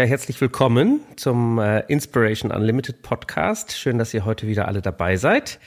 Ja, 0.00 0.06
herzlich 0.06 0.40
willkommen 0.40 1.00
zum 1.16 1.58
äh, 1.58 1.80
Inspiration 1.80 2.50
Unlimited 2.50 3.02
Podcast. 3.02 3.76
Schön, 3.76 3.98
dass 3.98 4.14
ihr 4.14 4.24
heute 4.24 4.46
wieder 4.46 4.66
alle 4.66 4.80
dabei 4.80 5.18
seid. 5.18 5.60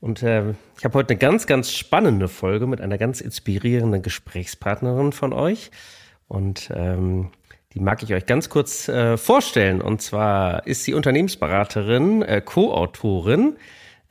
Und 0.00 0.22
äh, 0.22 0.54
ich 0.78 0.86
habe 0.86 0.94
heute 0.94 1.10
eine 1.10 1.18
ganz, 1.18 1.46
ganz 1.46 1.70
spannende 1.70 2.28
Folge 2.28 2.66
mit 2.66 2.80
einer 2.80 2.96
ganz 2.96 3.20
inspirierenden 3.20 4.00
Gesprächspartnerin 4.00 5.12
von 5.12 5.34
euch. 5.34 5.70
Und 6.28 6.70
ähm, 6.74 7.28
die 7.74 7.80
mag 7.80 8.02
ich 8.02 8.14
euch 8.14 8.24
ganz 8.24 8.48
kurz 8.48 8.88
äh, 8.88 9.18
vorstellen. 9.18 9.82
Und 9.82 10.00
zwar 10.00 10.66
ist 10.66 10.84
sie 10.84 10.94
Unternehmensberaterin, 10.94 12.22
äh, 12.22 12.40
Co-Autorin, 12.40 13.56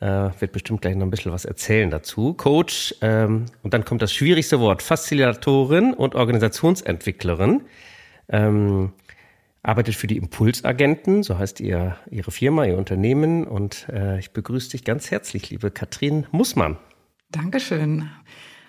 äh, 0.01 0.29
wird 0.37 0.51
bestimmt 0.51 0.83
gleich 0.83 0.95
noch 0.95 1.07
ein 1.07 1.09
bisschen 1.09 1.31
was 1.31 1.45
erzählen 1.45 1.89
dazu, 1.89 2.35
Coach. 2.35 2.93
Ähm, 3.01 3.47
und 3.63 3.73
dann 3.73 3.85
kommt 3.85 4.03
das 4.03 4.13
schwierigste 4.13 4.59
Wort, 4.59 4.83
Facilitatorin 4.83 5.95
und 5.95 6.13
Organisationsentwicklerin. 6.13 7.63
Ähm, 8.29 8.93
arbeitet 9.63 9.95
für 9.95 10.07
die 10.07 10.17
Impulsagenten, 10.17 11.23
so 11.23 11.39
heißt 11.39 11.61
ihr, 11.61 11.95
ihre 12.11 12.31
Firma, 12.31 12.65
ihr 12.65 12.77
Unternehmen. 12.77 13.47
Und 13.47 13.87
äh, 13.89 14.19
ich 14.19 14.31
begrüße 14.31 14.71
dich 14.71 14.83
ganz 14.83 15.09
herzlich, 15.09 15.49
liebe 15.49 15.71
Katrin 15.71 16.27
Mussmann. 16.31 16.77
Dankeschön. 17.31 18.09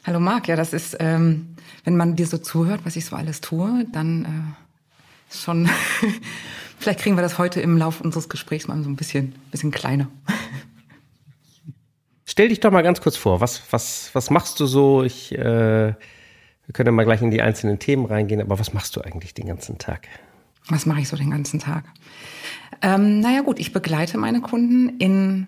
Hallo 0.05 0.21
Marc, 0.21 0.49
ja, 0.49 0.57
das 0.57 0.73
ist, 0.73 0.97
ähm, 1.01 1.57
wenn 1.83 1.97
man 1.97 2.15
dir 2.15 2.27
so 2.27 2.39
zuhört, 2.39 2.83
was 2.85 2.95
ich 2.95 3.07
so 3.07 3.17
alles 3.17 3.41
tue, 3.41 3.87
dann 3.93 4.25
äh, 4.25 5.33
ist 5.33 5.43
schon, 5.43 5.69
vielleicht 6.79 7.01
kriegen 7.01 7.17
wir 7.17 7.23
das 7.23 7.39
heute 7.39 7.61
im 7.61 7.77
Laufe 7.77 8.05
unseres 8.05 8.29
Gesprächs 8.29 8.69
mal 8.69 8.81
so 8.83 8.89
ein 8.89 8.97
bisschen, 8.97 9.35
bisschen 9.51 9.71
kleiner. 9.73 10.09
Stell 12.27 12.49
dich 12.49 12.61
doch 12.61 12.71
mal 12.71 12.83
ganz 12.83 13.01
kurz 13.01 13.17
vor, 13.17 13.41
was, 13.41 13.63
was, 13.71 14.11
was 14.13 14.31
machst 14.31 14.61
du 14.61 14.67
so? 14.67 15.03
Ich, 15.03 15.33
äh, 15.33 15.39
wir 16.67 16.73
können 16.73 16.87
ja 16.87 16.93
mal 16.93 17.05
gleich 17.05 17.23
in 17.23 17.31
die 17.31 17.43
einzelnen 17.43 17.79
Themen 17.79 18.07
reingehen, 18.07 18.41
aber 18.41 18.59
was 18.59 18.73
machst 18.73 18.95
du 18.97 19.01
eigentlich 19.01 19.35
den 19.35 19.47
ganzen 19.47 19.79
Tag? 19.79 20.07
Was 20.69 20.87
mache 20.87 21.01
ich 21.01 21.09
so 21.09 21.17
den 21.17 21.31
ganzen 21.31 21.61
Tag? 21.61 21.85
Ähm, 22.81 23.21
naja 23.21 23.43
gut, 23.43 23.59
ich 23.59 23.73
begleite 23.73 24.19
meine 24.19 24.41
Kunden 24.41 24.89
in 24.99 25.47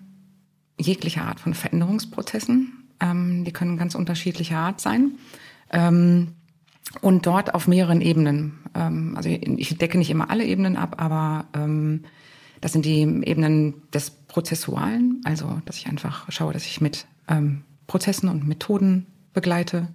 jeglicher 0.79 1.23
Art 1.23 1.39
von 1.39 1.53
Veränderungsprozessen. 1.53 2.89
Ähm, 2.99 3.43
die 3.43 3.51
können 3.51 3.77
ganz 3.77 3.95
unterschiedlicher 3.95 4.57
Art 4.57 4.79
sein. 4.79 5.13
Ähm, 5.71 6.33
und 7.01 7.25
dort 7.25 7.53
auf 7.53 7.67
mehreren 7.67 8.01
Ebenen. 8.01 8.59
Ähm, 8.73 9.13
also 9.17 9.29
ich 9.29 9.77
decke 9.77 9.97
nicht 9.97 10.09
immer 10.09 10.29
alle 10.29 10.45
Ebenen 10.45 10.77
ab, 10.77 11.01
aber 11.01 11.45
ähm, 11.53 12.03
das 12.61 12.73
sind 12.73 12.85
die 12.85 13.01
Ebenen 13.01 13.75
des 13.93 14.09
Prozessualen, 14.09 15.21
also 15.23 15.61
dass 15.65 15.77
ich 15.77 15.87
einfach 15.87 16.31
schaue, 16.31 16.53
dass 16.53 16.65
ich 16.65 16.81
mit 16.81 17.05
ähm, 17.27 17.63
Prozessen 17.87 18.29
und 18.29 18.47
Methoden 18.47 19.05
begleite, 19.33 19.87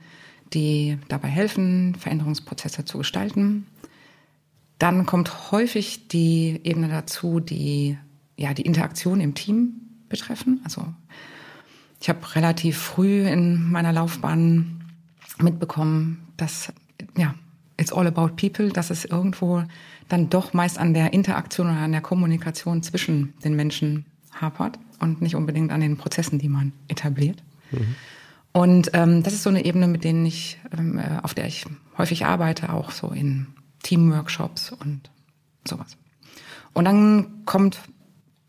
die 0.53 0.99
dabei 1.09 1.29
helfen, 1.29 1.95
Veränderungsprozesse 1.95 2.85
zu 2.85 2.99
gestalten. 2.99 3.67
Dann 4.83 5.07
kommt 5.07 5.53
häufig 5.53 6.09
die 6.09 6.59
Ebene 6.65 6.89
dazu, 6.89 7.39
die 7.39 7.97
ja 8.37 8.53
die 8.53 8.63
Interaktion 8.63 9.21
im 9.21 9.35
Team 9.35 9.75
betreffen. 10.09 10.61
Also 10.65 10.85
ich 12.01 12.09
habe 12.09 12.35
relativ 12.35 12.79
früh 12.79 13.23
in 13.23 13.71
meiner 13.71 13.93
Laufbahn 13.93 14.83
mitbekommen, 15.39 16.27
dass 16.37 16.73
ja 17.17 17.37
it's 17.77 17.93
all 17.93 18.09
about 18.09 18.31
people, 18.35 18.71
dass 18.71 18.91
es 18.91 19.05
irgendwo 19.05 19.63
dann 20.09 20.31
doch 20.31 20.53
meist 20.53 20.81
an 20.81 20.95
der 20.95 21.13
Interaktion 21.13 21.69
oder 21.69 21.79
an 21.79 21.93
der 21.93 22.01
Kommunikation 22.01 22.83
zwischen 22.83 23.35
den 23.45 23.55
Menschen 23.55 24.05
hapert 24.33 24.81
und 24.99 25.23
nicht 25.23 25.37
unbedingt 25.37 25.71
an 25.71 25.81
den 25.81 25.97
Prozessen, 25.97 26.41
die 26.41 26.49
man 26.49 26.73
etabliert. 26.89 27.41
Mhm. 27.71 27.95
Und 28.51 28.91
ähm, 28.95 29.23
das 29.23 29.33
ist 29.33 29.45
so 29.45 29.51
eine 29.51 29.65
Ebene, 29.65 29.87
mit 29.87 30.03
denen 30.03 30.27
ich, 30.27 30.59
ähm, 30.77 30.99
äh, 30.99 31.21
auf 31.23 31.35
der 31.35 31.47
ich 31.47 31.67
häufig 31.97 32.27
arbeite, 32.27 32.73
auch 32.73 32.91
so 32.91 33.11
in 33.11 33.47
Teamworkshops 33.83 34.73
und 34.73 35.11
sowas. 35.65 35.97
Und 36.73 36.85
dann 36.85 37.45
kommt 37.45 37.79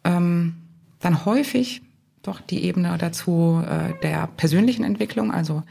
ähm, 0.04 0.56
dann 1.00 1.26
häufig 1.26 1.82
doch 2.22 2.40
die 2.40 2.64
Ebene 2.64 2.98
dazu 2.98 3.62
äh, 3.66 3.94
der 4.02 4.28
persönlichen 4.28 4.84
Entwicklung, 4.84 5.32
also 5.32 5.64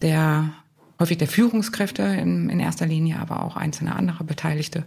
der 0.00 0.50
häufig 0.98 1.18
der 1.18 1.28
Führungskräfte 1.28 2.02
in, 2.02 2.48
in 2.48 2.60
erster 2.60 2.86
Linie, 2.86 3.18
aber 3.18 3.42
auch 3.42 3.56
einzelne 3.56 3.94
andere 3.94 4.24
Beteiligte. 4.24 4.84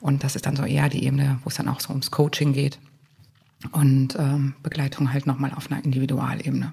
Und 0.00 0.22
das 0.22 0.36
ist 0.36 0.46
dann 0.46 0.54
so 0.54 0.64
eher 0.64 0.88
die 0.88 1.04
Ebene, 1.04 1.40
wo 1.42 1.48
es 1.48 1.56
dann 1.56 1.68
auch 1.68 1.80
so 1.80 1.90
ums 1.90 2.12
Coaching 2.12 2.52
geht 2.52 2.78
und 3.72 4.16
ähm, 4.16 4.54
Begleitung 4.62 5.12
halt 5.12 5.26
nochmal 5.26 5.52
auf 5.54 5.70
einer 5.70 5.84
Individualebene. 5.84 6.72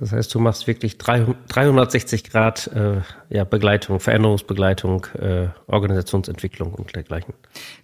Das 0.00 0.12
heißt, 0.12 0.34
du 0.34 0.40
machst 0.40 0.66
wirklich 0.66 0.96
360 0.96 2.24
Grad 2.24 2.68
äh, 2.68 3.02
ja, 3.28 3.44
Begleitung, 3.44 4.00
Veränderungsbegleitung, 4.00 5.06
äh, 5.18 5.48
Organisationsentwicklung 5.66 6.72
und 6.72 6.96
dergleichen. 6.96 7.34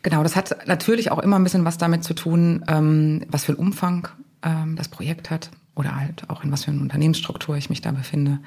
Genau, 0.02 0.22
das 0.22 0.34
hat 0.34 0.66
natürlich 0.66 1.10
auch 1.10 1.18
immer 1.18 1.38
ein 1.38 1.44
bisschen 1.44 1.66
was 1.66 1.76
damit 1.76 2.04
zu 2.04 2.14
tun, 2.14 2.64
ähm, 2.68 3.26
was 3.28 3.44
für 3.44 3.52
einen 3.52 3.58
Umfang 3.58 4.08
ähm, 4.42 4.76
das 4.76 4.88
Projekt 4.88 5.30
hat 5.30 5.50
oder 5.74 5.94
halt 5.94 6.30
auch 6.30 6.42
in 6.42 6.50
was 6.50 6.64
für 6.64 6.70
einer 6.70 6.80
Unternehmensstruktur 6.80 7.54
ich 7.56 7.68
mich 7.68 7.82
da 7.82 7.92
befinde. 7.92 8.38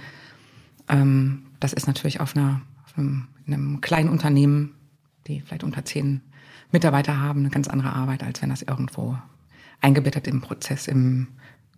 Ähm, 0.89 1.43
das 1.59 1.71
ist 1.71 1.85
natürlich 1.85 2.21
auf, 2.21 2.35
einer, 2.35 2.61
auf 2.85 2.97
einem, 2.97 3.27
in 3.45 3.53
einem 3.53 3.81
kleinen 3.81 4.09
Unternehmen, 4.09 4.73
die 5.27 5.41
vielleicht 5.41 5.63
unter 5.63 5.85
zehn 5.85 6.21
Mitarbeiter 6.71 7.19
haben, 7.19 7.41
eine 7.41 7.51
ganz 7.51 7.67
andere 7.67 7.93
Arbeit, 7.93 8.23
als 8.23 8.41
wenn 8.41 8.49
das 8.49 8.63
irgendwo 8.63 9.15
eingebettet 9.79 10.27
im 10.27 10.41
Prozess 10.41 10.87
im 10.87 11.27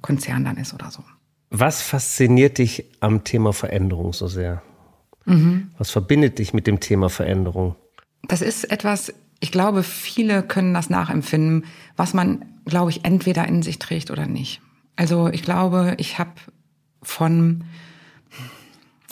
Konzern 0.01 0.45
dann 0.45 0.55
ist 0.55 0.73
oder 0.73 0.89
so. 0.89 1.03
Was 1.51 1.81
fasziniert 1.81 2.57
dich 2.57 2.85
am 3.01 3.25
Thema 3.25 3.51
Veränderung 3.51 4.13
so 4.13 4.27
sehr? 4.27 4.61
Mhm. 5.25 5.71
Was 5.77 5.91
verbindet 5.91 6.39
dich 6.39 6.53
mit 6.53 6.65
dem 6.65 6.79
Thema 6.79 7.09
Veränderung? 7.09 7.75
Das 8.23 8.41
ist 8.41 8.71
etwas, 8.71 9.13
ich 9.41 9.51
glaube, 9.51 9.83
viele 9.83 10.43
können 10.43 10.73
das 10.73 10.89
nachempfinden, 10.89 11.65
was 11.97 12.13
man, 12.13 12.45
glaube 12.65 12.91
ich, 12.91 13.03
entweder 13.03 13.45
in 13.47 13.63
sich 13.63 13.79
trägt 13.79 14.11
oder 14.11 14.27
nicht. 14.27 14.61
Also 14.95 15.27
ich 15.27 15.43
glaube, 15.43 15.95
ich 15.97 16.19
habe 16.19 16.31
von, 17.03 17.65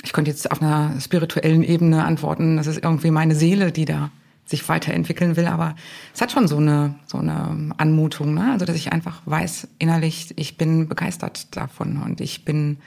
ich 0.04 0.14
könnte 0.14 0.32
jetzt 0.32 0.50
auf 0.50 0.62
einer 0.62 1.00
spirituellen 1.02 1.64
Ebene 1.64 2.06
antworten, 2.06 2.56
das 2.56 2.68
ist 2.68 2.82
irgendwie 2.82 3.12
meine 3.12 3.36
Seele, 3.36 3.74
die 3.74 3.86
da 3.86 4.12
sich 4.50 4.68
weiterentwickeln 4.68 5.36
will, 5.36 5.46
aber 5.46 5.76
es 6.14 6.22
hat 6.22 6.32
schon 6.32 6.48
so 6.48 6.58
eine, 6.58 6.96
so 7.06 7.20
eine 7.20 7.72
Anmutung, 7.78 8.34
ne? 8.34 8.52
also 8.52 8.66
dass 8.66 8.76
ich 8.76 8.92
einfach 8.92 9.22
weiß 9.26 9.68
innerlich, 9.78 10.34
ich 10.38 10.58
bin 10.58 10.88
begeistert 10.88 11.56
davon 11.56 12.02
und 12.02 12.20
ich 12.20 12.46
bin, 12.46 12.78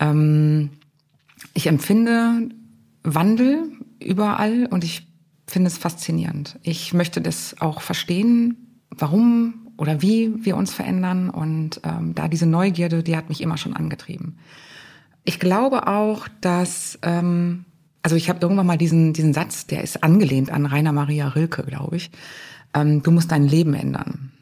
ähm, 0.00 0.70
ich 1.54 1.68
empfinde 1.68 2.48
Wandel 3.04 3.70
überall 4.00 4.66
und 4.66 4.82
ich 4.82 5.06
finde 5.46 5.68
es 5.68 5.78
faszinierend. 5.78 6.58
Ich 6.62 6.92
möchte 6.92 7.20
das 7.20 7.60
auch 7.60 7.80
verstehen, 7.80 8.80
warum 8.90 9.68
oder 9.76 10.02
wie 10.02 10.44
wir 10.44 10.56
uns 10.56 10.72
verändern 10.72 11.30
und 11.30 11.80
ähm, 11.84 12.14
da 12.14 12.28
diese 12.28 12.46
Neugierde, 12.46 13.02
die 13.02 13.16
hat 13.16 13.28
mich 13.28 13.40
immer 13.40 13.56
schon 13.56 13.74
angetrieben. 13.74 14.38
Ich 15.24 15.38
glaube 15.38 15.86
auch, 15.86 16.26
dass 16.40 16.98
ähm, 17.02 17.64
also 18.02 18.16
ich 18.16 18.28
habe 18.28 18.40
irgendwann 18.40 18.66
mal 18.66 18.78
diesen, 18.78 19.12
diesen 19.12 19.32
Satz, 19.32 19.66
der 19.66 19.82
ist 19.82 20.02
angelehnt 20.02 20.50
an 20.50 20.66
Rainer 20.66 20.92
Maria 20.92 21.28
Rilke, 21.28 21.62
glaube 21.62 21.96
ich. 21.96 22.10
Ähm, 22.74 23.02
du 23.02 23.10
musst 23.10 23.30
dein 23.30 23.46
Leben 23.46 23.74
ändern. 23.74 24.32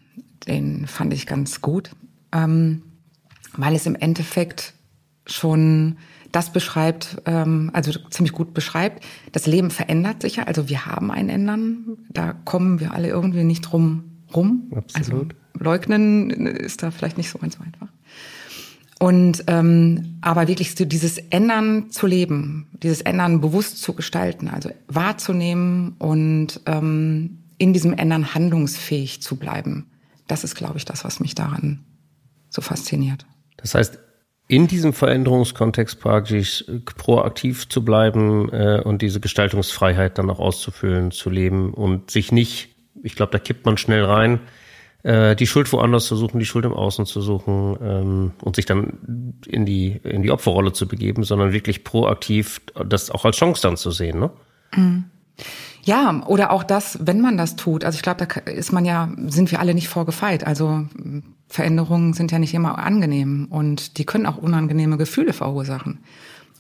Den 0.47 0.87
fand 0.87 1.13
ich 1.13 1.27
ganz 1.27 1.61
gut, 1.61 1.91
ähm, 2.33 2.83
weil 3.57 3.75
es 3.75 3.87
im 3.87 3.95
Endeffekt 3.95 4.75
schon 5.27 5.99
das 6.33 6.53
beschreibt, 6.53 7.21
ähm, 7.27 7.71
also 7.75 7.93
ziemlich 8.11 8.33
gut 8.33 8.55
beschreibt. 8.55 9.05
Das 9.33 9.47
Leben 9.47 9.71
verändert 9.71 10.23
sich 10.23 10.37
ja, 10.37 10.45
also 10.45 10.69
wir 10.69 10.87
haben 10.87 11.11
ein 11.11 11.29
Ändern. 11.29 11.99
Da 12.09 12.33
kommen 12.33 12.81
wir 12.81 12.95
alle 12.95 13.09
irgendwie 13.09 13.45
nicht 13.45 13.63
drum 13.63 14.05
rum. 14.35 14.71
Absolut. 14.75 15.35
Also 15.55 15.65
leugnen 15.65 16.31
ist 16.31 16.83
da 16.83 16.91
vielleicht 16.91 17.19
nicht 17.19 17.31
so 17.31 17.39
ganz 17.39 17.59
einfach. 17.61 17.89
Und 19.01 19.45
ähm, 19.47 20.19
aber 20.21 20.47
wirklich 20.47 20.75
so 20.75 20.85
dieses 20.85 21.17
Ändern 21.17 21.91
zu 21.91 22.07
leben, 22.07 22.69
dieses 22.83 23.01
Ändern 23.01 23.41
bewusst 23.41 23.81
zu 23.81 23.95
gestalten, 23.95 24.49
also 24.49 24.71
wahrzunehmen 24.89 25.97
und 25.99 26.61
ähm, 26.67 27.39
in 27.57 27.73
diesem 27.73 27.95
Ändern 27.95 28.35
handlungsfähig 28.35 29.23
zu 29.23 29.37
bleiben. 29.37 29.91
Das 30.27 30.45
ist, 30.45 30.55
glaube 30.55 30.77
ich, 30.77 30.85
das, 30.85 31.03
was 31.03 31.19
mich 31.19 31.35
daran 31.35 31.87
so 32.51 32.61
fasziniert. 32.61 33.25
Das 33.57 33.75
heißt, 33.75 33.99
in 34.49 34.67
diesem 34.67 34.93
Veränderungskontext 34.93 35.99
praktisch 35.99 36.65
äh, 36.69 36.81
proaktiv 36.81 37.71
zu 37.71 37.83
bleiben 37.83 38.51
äh, 38.53 38.83
und 38.85 39.01
diese 39.01 39.21
Gestaltungsfreiheit 39.21 40.19
dann 40.19 40.29
auch 40.29 40.41
auszufüllen, 40.41 41.11
zu 41.11 41.31
leben 41.31 41.73
und 41.73 42.11
sich 42.11 42.33
nicht, 42.33 42.77
ich 43.03 43.15
glaube, 43.15 43.33
da 43.33 43.39
kippt 43.39 43.65
man 43.65 43.79
schnell 43.79 44.05
rein, 44.05 44.41
äh, 45.03 45.35
die 45.37 45.47
Schuld 45.47 45.73
woanders 45.73 46.07
zu 46.07 46.17
suchen, 46.17 46.39
die 46.39 46.47
Schuld 46.47 46.65
im 46.65 46.73
Außen 46.73 47.07
zu 47.07 47.21
suchen 47.21 47.77
ähm, 47.83 48.31
und 48.43 48.57
sich 48.57 48.67
dann 48.67 49.35
in 49.47 49.65
die, 49.65 50.01
in 50.05 50.23
die 50.23 50.31
Opferrolle 50.31 50.73
zu 50.73 50.87
begeben, 50.87 51.25
sondern 51.25 51.53
wirklich 51.53 51.85
proaktiv 51.85 52.61
das 52.87 53.11
auch 53.11 53.25
als 53.25 53.37
Chance 53.37 53.63
dann 53.63 53.77
zu 53.77 53.91
sehen. 53.91 54.19
Ne? 54.19 54.31
Mhm. 54.75 55.05
Ja, 55.83 56.23
oder 56.27 56.51
auch 56.51 56.63
das, 56.63 56.99
wenn 57.01 57.21
man 57.21 57.39
das 57.39 57.57
tut. 57.57 57.85
Also 57.85 57.97
ich 57.97 58.03
glaube, 58.03 58.27
da 58.27 58.41
ist 58.51 58.73
man 58.73 58.85
ja, 58.85 59.11
sind 59.27 59.51
wir 59.51 59.61
alle 59.61 59.75
nicht 59.75 59.89
vorgefeit. 59.89 60.47
Also 60.47 60.87
Veränderungen 61.49 62.13
sind 62.13 62.33
ja 62.33 62.39
nicht 62.39 62.53
immer 62.53 62.79
angenehm 62.79 63.47
und 63.49 63.97
die 63.97 64.05
können 64.05 64.27
auch 64.27 64.37
unangenehme 64.37 64.99
Gefühle 64.99 65.33
verursachen. 65.33 66.01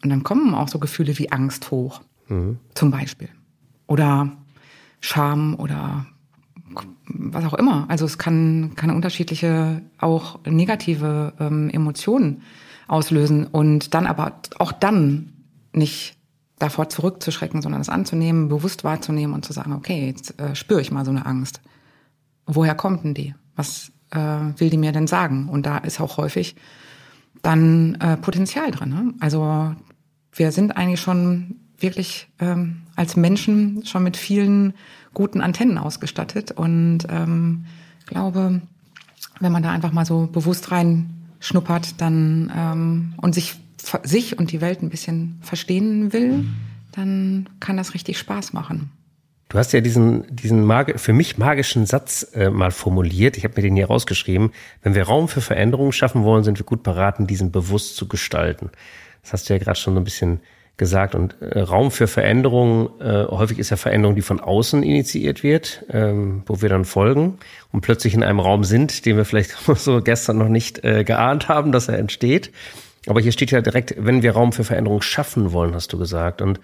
Und 0.02 0.10
dann 0.10 0.22
kommen 0.22 0.54
auch 0.54 0.69
so 0.69 0.78
Gefühle 0.78 1.19
wie 1.19 1.31
Angst 1.31 1.70
hoch, 1.70 2.00
mhm. 2.28 2.58
zum 2.75 2.90
Beispiel. 2.90 3.28
Oder 3.87 4.32
Scham 5.00 5.54
oder 5.56 6.06
was 7.06 7.44
auch 7.44 7.55
immer. 7.55 7.87
Also 7.88 8.05
es 8.05 8.19
kann, 8.19 8.72
kann 8.76 8.90
unterschiedliche, 8.90 9.82
auch 9.99 10.38
negative 10.44 11.32
ähm, 11.40 11.70
Emotionen 11.70 12.43
auslösen 12.88 13.46
und 13.46 13.94
dann 13.94 14.06
aber 14.06 14.40
auch 14.58 14.72
dann 14.72 15.32
nicht 15.72 16.17
davor 16.58 16.88
zurückzuschrecken, 16.88 17.62
sondern 17.62 17.81
es 17.81 17.88
anzunehmen, 17.88 18.49
bewusst 18.49 18.84
wahrzunehmen 18.84 19.34
und 19.34 19.44
zu 19.44 19.52
sagen, 19.52 19.72
okay, 19.72 20.06
jetzt 20.06 20.38
äh, 20.38 20.55
spüre 20.55 20.81
ich 20.81 20.90
mal 20.90 21.05
so 21.05 21.11
eine 21.11 21.26
Angst. 21.26 21.61
Woher 22.46 22.75
kommt 22.75 23.05
denn 23.05 23.14
die? 23.14 23.34
Was 23.56 23.93
äh, 24.11 24.19
will 24.19 24.70
die 24.70 24.76
mir 24.76 24.93
denn 24.93 25.06
sagen? 25.06 25.49
Und 25.49 25.66
da 25.66 25.78
ist 25.78 26.00
auch 26.00 26.16
häufig 26.19 26.56
dann 27.43 27.94
äh, 27.96 28.16
Potenzial 28.16 28.70
drin. 28.70 28.90
Ne? 28.90 29.14
Also 29.20 29.75
wir 30.32 30.52
sind 30.52 30.76
eigentlich 30.76 31.00
schon 31.00 31.56
wirklich 31.78 32.28
ähm, 32.38 32.82
als 32.96 33.16
Menschen 33.16 33.84
schon 33.87 34.02
mit 34.02 34.16
vielen 34.16 34.75
guten 35.15 35.41
Antennen 35.41 35.79
ausgestattet 35.79 36.53
und 36.53 37.01
ähm, 37.09 37.67
glaube, 38.07 38.61
wenn 39.41 39.53
man 39.53 39.62
da 39.62 39.71
einfach 39.71 39.93
mal 39.93 40.05
so 40.05 40.27
bewusst 40.27 40.71
reinschnuppert, 40.71 42.01
dann 42.01 42.53
ähm, 42.55 43.15
und 43.17 43.35
sich 43.35 43.57
sich 44.03 44.39
und 44.39 44.53
die 44.53 44.61
Welt 44.61 44.83
ein 44.83 44.91
bisschen 44.91 45.39
verstehen 45.41 46.12
will, 46.12 46.45
dann 46.93 47.49
kann 47.61 47.77
das 47.77 47.95
richtig 47.95 48.19
Spaß 48.19 48.53
machen. 48.53 48.91
Du 49.49 49.59
hast 49.59 49.73
ja 49.73 49.81
diesen, 49.81 50.25
diesen 50.35 50.71
für 50.97 51.12
mich 51.12 51.37
magischen 51.37 51.85
Satz 51.85 52.31
äh, 52.35 52.51
mal 52.51 52.71
formuliert. 52.71 53.37
Ich 53.37 53.45
habe 53.45 53.55
mir 53.57 53.62
den 53.62 53.75
hier 53.75 53.87
rausgeschrieben. 53.87 54.53
Wenn 54.83 54.95
wir 54.95 55.03
Raum 55.05 55.29
für 55.29 55.41
Veränderungen 55.41 55.93
schaffen 55.93 56.23
wollen, 56.23 56.45
sind 56.45 56.59
wir 56.59 56.67
gut 56.67 56.85
beraten, 56.85 57.27
diesen 57.27 57.51
bewusst 57.51 57.97
zu 57.97 58.07
gestalten. 58.07 58.71
Das 59.23 59.33
hast 59.33 59.49
du 59.49 59.55
ja 59.55 59.59
gerade 59.59 59.79
schon 59.79 59.95
so 59.95 60.01
ein 60.01 60.05
bisschen 60.05 60.41
gesagt. 60.81 61.15
Und 61.15 61.37
äh, 61.41 61.61
Raum 61.61 61.93
für 61.93 62.09
Veränderungen, 62.09 62.88
äh, 63.00 63.27
häufig 63.27 63.61
ist 63.61 63.71
ja 63.71 63.77
Veränderung, 63.77 64.17
die 64.17 64.23
von 64.23 64.41
außen 64.41 64.82
initiiert 64.82 65.44
wird, 65.44 65.85
ähm, 65.93 66.43
wo 66.47 66.61
wir 66.61 66.69
dann 66.69 66.85
folgen 66.85 67.38
und 67.71 67.82
plötzlich 67.82 68.15
in 68.15 68.25
einem 68.25 68.41
Raum 68.41 68.65
sind, 68.65 69.06
den 69.06 69.17
wir 69.17 69.25
vielleicht 69.25 69.50
so 69.77 70.03
gestern 70.03 70.38
noch 70.38 70.49
nicht 70.49 70.82
äh, 70.82 71.05
geahnt 71.05 71.49
haben, 71.49 71.71
dass 71.71 71.87
er 71.87 71.99
entsteht. 71.99 72.50
Aber 73.06 73.21
hier 73.21 73.31
steht 73.31 73.53
ja 73.53 73.61
direkt, 73.61 73.94
wenn 73.97 74.23
wir 74.23 74.32
Raum 74.32 74.53
für 74.53 74.65
Veränderung 74.65 75.03
schaffen 75.03 75.53
wollen, 75.53 75.75
hast 75.75 75.93
du 75.93 75.99
gesagt. 75.99 76.43
Und 76.43 76.59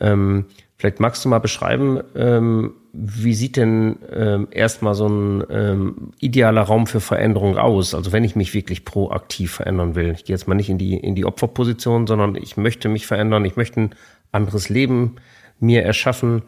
ähm, 0.00 0.46
vielleicht 0.76 1.00
magst 1.00 1.24
du 1.24 1.28
mal 1.28 1.40
beschreiben, 1.40 2.00
ähm, 2.14 2.74
wie 2.96 3.34
sieht 3.34 3.56
denn 3.56 3.96
ähm, 4.12 4.46
erstmal 4.52 4.94
so 4.94 5.08
ein 5.08 5.42
ähm, 5.50 6.12
idealer 6.20 6.62
Raum 6.62 6.86
für 6.86 7.00
Veränderung 7.00 7.58
aus? 7.58 7.92
Also 7.92 8.12
wenn 8.12 8.22
ich 8.22 8.36
mich 8.36 8.54
wirklich 8.54 8.84
proaktiv 8.84 9.52
verändern 9.52 9.96
will. 9.96 10.12
Ich 10.12 10.24
gehe 10.24 10.34
jetzt 10.34 10.46
mal 10.46 10.54
nicht 10.54 10.70
in 10.70 10.78
die, 10.78 10.96
in 10.96 11.16
die 11.16 11.24
Opferposition, 11.24 12.06
sondern 12.06 12.36
ich 12.36 12.56
möchte 12.56 12.88
mich 12.88 13.06
verändern, 13.06 13.44
ich 13.44 13.56
möchte 13.56 13.80
ein 13.80 13.90
anderes 14.30 14.68
Leben 14.68 15.16
mir 15.58 15.82
erschaffen. 15.82 16.42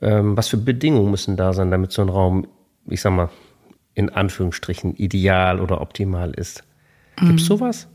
Ähm, 0.00 0.36
was 0.36 0.48
für 0.48 0.56
Bedingungen 0.56 1.12
müssen 1.12 1.36
da 1.36 1.52
sein, 1.52 1.70
damit 1.70 1.92
so 1.92 2.02
ein 2.02 2.08
Raum, 2.08 2.48
ich 2.86 3.00
sag 3.00 3.12
mal, 3.12 3.30
in 3.94 4.10
Anführungsstrichen 4.10 4.96
ideal 4.96 5.60
oder 5.60 5.80
optimal 5.80 6.32
ist? 6.32 6.64
Gibt's 7.16 7.42
mhm. 7.44 7.46
sowas? 7.46 7.88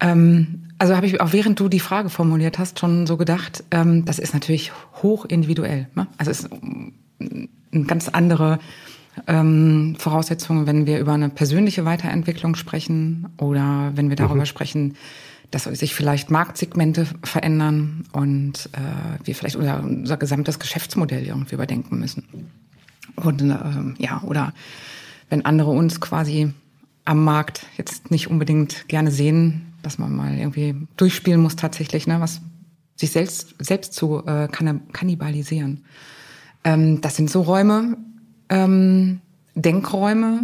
Ähm, 0.00 0.62
also 0.78 0.94
habe 0.94 1.06
ich 1.06 1.20
auch 1.20 1.32
während 1.32 1.58
du 1.58 1.68
die 1.68 1.80
Frage 1.80 2.10
formuliert 2.10 2.58
hast 2.58 2.78
schon 2.78 3.06
so 3.06 3.16
gedacht, 3.16 3.64
ähm, 3.70 4.04
das 4.04 4.18
ist 4.18 4.34
natürlich 4.34 4.72
hoch 5.02 5.24
individuell. 5.24 5.88
Ne? 5.94 6.06
Also 6.18 6.30
es 6.30 6.40
ist 6.40 6.50
eine 7.72 7.84
ganz 7.84 8.08
andere 8.08 8.58
ähm, 9.26 9.96
Voraussetzung, 9.98 10.66
wenn 10.66 10.86
wir 10.86 10.98
über 10.98 11.14
eine 11.14 11.30
persönliche 11.30 11.84
Weiterentwicklung 11.84 12.54
sprechen 12.54 13.28
oder 13.38 13.92
wenn 13.94 14.10
wir 14.10 14.16
darüber 14.16 14.40
mhm. 14.40 14.46
sprechen, 14.46 14.96
dass 15.50 15.64
sich 15.64 15.94
vielleicht 15.94 16.30
Marktsegmente 16.30 17.06
verändern 17.22 18.04
und 18.12 18.68
äh, 18.72 19.24
wir 19.24 19.34
vielleicht 19.34 19.56
unser, 19.56 19.82
unser 19.82 20.16
gesamtes 20.16 20.58
Geschäftsmodell 20.58 21.24
irgendwie 21.24 21.54
überdenken 21.54 21.98
müssen. 21.98 22.24
Und 23.14 23.40
äh, 23.42 24.02
ja, 24.02 24.20
oder 24.24 24.52
wenn 25.30 25.44
andere 25.44 25.70
uns 25.70 26.00
quasi 26.00 26.52
am 27.04 27.24
Markt 27.24 27.66
jetzt 27.78 28.10
nicht 28.10 28.28
unbedingt 28.28 28.88
gerne 28.88 29.10
sehen, 29.10 29.72
dass 29.86 29.98
man 29.98 30.14
mal 30.14 30.36
irgendwie 30.36 30.74
durchspielen 30.96 31.40
muss 31.40 31.54
tatsächlich, 31.54 32.08
ne, 32.08 32.20
was 32.20 32.40
sich 32.96 33.12
selbst, 33.12 33.54
selbst 33.60 33.94
zu 33.94 34.26
äh, 34.26 34.48
kannibalisieren. 34.48 35.84
Ähm, 36.64 37.00
das 37.00 37.14
sind 37.14 37.30
so 37.30 37.42
Räume, 37.42 37.96
ähm, 38.48 39.20
Denkräume, 39.54 40.40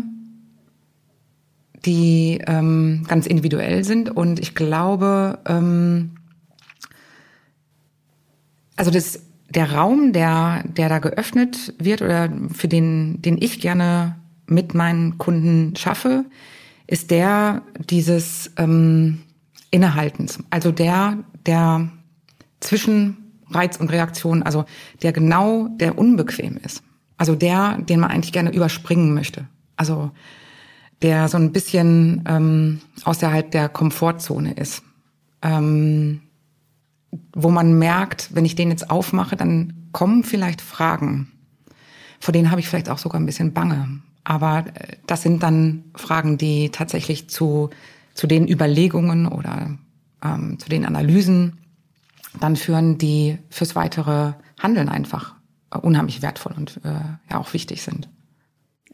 die 1.84 2.40
ähm, 2.46 3.04
ganz 3.08 3.26
individuell 3.26 3.82
sind 3.82 4.10
und 4.10 4.38
ich 4.38 4.54
glaube, 4.54 5.40
ähm, 5.46 6.12
also 8.76 8.92
das, 8.92 9.22
der 9.50 9.72
Raum, 9.72 10.12
der, 10.12 10.62
der 10.68 10.88
da 10.88 11.00
geöffnet 11.00 11.74
wird 11.78 12.00
oder 12.00 12.30
für 12.54 12.68
den, 12.68 13.20
den 13.22 13.42
ich 13.42 13.60
gerne 13.60 14.14
mit 14.46 14.74
meinen 14.74 15.18
Kunden 15.18 15.74
schaffe, 15.74 16.26
ist 16.86 17.10
der 17.10 17.62
dieses 17.90 18.52
ähm, 18.56 19.22
Innehaltens. 19.72 20.38
Also 20.50 20.70
der, 20.70 21.18
der 21.46 21.88
zwischen 22.60 23.16
Reiz 23.50 23.78
und 23.78 23.90
Reaktion, 23.90 24.44
also 24.44 24.64
der 25.02 25.12
genau, 25.12 25.68
der 25.68 25.98
unbequem 25.98 26.58
ist. 26.58 26.84
Also 27.16 27.34
der, 27.34 27.78
den 27.78 27.98
man 27.98 28.10
eigentlich 28.10 28.32
gerne 28.32 28.52
überspringen 28.52 29.14
möchte. 29.14 29.48
Also 29.76 30.12
der 31.00 31.28
so 31.28 31.38
ein 31.38 31.52
bisschen 31.52 32.22
ähm, 32.28 32.80
außerhalb 33.04 33.50
der 33.50 33.68
Komfortzone 33.68 34.52
ist. 34.52 34.82
Ähm, 35.42 36.20
wo 37.34 37.50
man 37.50 37.78
merkt, 37.78 38.34
wenn 38.34 38.44
ich 38.44 38.54
den 38.54 38.70
jetzt 38.70 38.90
aufmache, 38.90 39.36
dann 39.36 39.88
kommen 39.92 40.22
vielleicht 40.22 40.60
Fragen. 40.60 41.32
Vor 42.20 42.32
denen 42.32 42.50
habe 42.50 42.60
ich 42.60 42.68
vielleicht 42.68 42.88
auch 42.88 42.98
sogar 42.98 43.20
ein 43.20 43.26
bisschen 43.26 43.52
Bange. 43.52 44.00
Aber 44.24 44.64
äh, 44.74 44.96
das 45.06 45.22
sind 45.22 45.42
dann 45.42 45.84
Fragen, 45.94 46.38
die 46.38 46.70
tatsächlich 46.70 47.28
zu 47.28 47.70
zu 48.14 48.26
den 48.26 48.48
Überlegungen 48.48 49.26
oder 49.26 49.76
ähm, 50.22 50.58
zu 50.58 50.68
den 50.68 50.84
Analysen 50.84 51.58
dann 52.40 52.56
führen, 52.56 52.98
die 52.98 53.38
fürs 53.50 53.74
weitere 53.74 54.32
Handeln 54.58 54.88
einfach 54.88 55.34
äh, 55.70 55.78
unheimlich 55.78 56.22
wertvoll 56.22 56.54
und 56.56 56.80
äh, 56.84 56.90
ja 57.30 57.38
auch 57.38 57.52
wichtig 57.52 57.82
sind. 57.82 58.08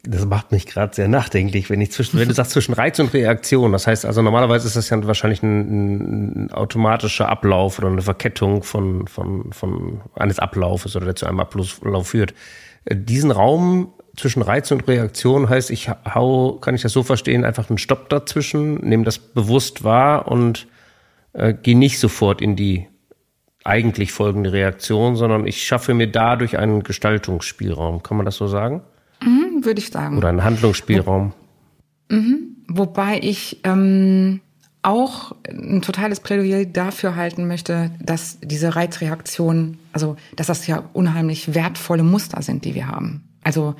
Das 0.05 0.25
macht 0.25 0.53
mich 0.53 0.67
gerade 0.67 0.95
sehr 0.95 1.09
nachdenklich, 1.09 1.71
wenn 1.71 1.81
ich 1.81 1.91
zwischen, 1.91 2.19
wenn 2.19 2.29
du 2.29 2.35
sagst 2.35 2.53
zwischen 2.53 2.73
Reiz 2.73 2.99
und 2.99 3.13
Reaktion. 3.13 3.73
Das 3.73 3.87
heißt 3.87 4.07
also 4.07 4.23
normalerweise 4.23 4.67
ist 4.67 4.77
das 4.77 4.89
ja 4.91 5.07
wahrscheinlich 5.07 5.43
ein, 5.43 6.45
ein 6.47 6.53
automatischer 6.53 7.29
Ablauf 7.29 7.79
oder 7.79 7.89
eine 7.89 8.03
Verkettung 8.03 8.63
von, 8.63 9.07
von, 9.09 9.53
von 9.53 10.01
eines 10.15 10.39
Ablaufes 10.39 10.95
oder 10.95 11.07
der 11.07 11.17
zu 11.17 11.27
einem 11.27 11.41
Ablauf 11.41 12.09
führt. 12.09 12.33
Diesen 12.91 13.33
Raum 13.33 13.93
zwischen 14.17 14.43
Reiz 14.43 14.71
und 14.71 14.87
Reaktion 14.89 15.49
heißt, 15.49 15.71
ich 15.71 15.89
hau, 15.89 16.55
kann 16.55 16.75
ich 16.75 16.83
das 16.83 16.93
so 16.93 17.03
verstehen, 17.03 17.45
einfach 17.45 17.71
einen 17.71 17.79
Stopp 17.79 18.09
dazwischen, 18.09 18.77
nehme 18.77 19.05
das 19.05 19.19
bewusst 19.19 19.85
wahr 19.85 20.29
und 20.29 20.67
äh, 21.33 21.55
gehe 21.55 21.77
nicht 21.77 21.99
sofort 21.99 22.41
in 22.41 22.57
die 22.57 22.89
eigentlich 23.65 24.13
folgende 24.13 24.53
Reaktion, 24.53 25.17
sondern 25.17 25.47
ich 25.47 25.63
schaffe 25.65 25.95
mir 25.95 26.11
dadurch 26.11 26.59
einen 26.59 26.83
Gestaltungsspielraum. 26.83 28.03
Kann 28.03 28.17
man 28.17 28.27
das 28.27 28.37
so 28.37 28.47
sagen? 28.47 28.83
Mhm, 29.23 29.65
Würde 29.65 29.81
ich 29.81 29.91
sagen. 29.91 30.17
Oder 30.17 30.29
einen 30.29 30.45
Handlungsspielraum. 30.45 31.35
Wo, 32.09 32.17
mhm, 32.17 32.57
wobei 32.69 33.21
ich 33.23 33.61
ähm, 33.65 34.41
auch 34.83 35.33
ein 35.49 35.83
totales 35.83 36.21
Plädoyer 36.21 36.65
dafür 36.65 37.15
halten 37.15 37.47
möchte, 37.47 37.91
dass 38.01 38.39
diese 38.41 38.75
Reizreaktionen, 38.75 39.79
also 39.93 40.17
dass 40.37 40.47
das 40.47 40.67
ja 40.67 40.85
unheimlich 40.95 41.55
wertvolle 41.55 42.05
Muster 42.05 42.41
sind, 42.43 42.65
die 42.65 42.75
wir 42.75 42.89
haben. 42.89 43.28
Also 43.49 43.77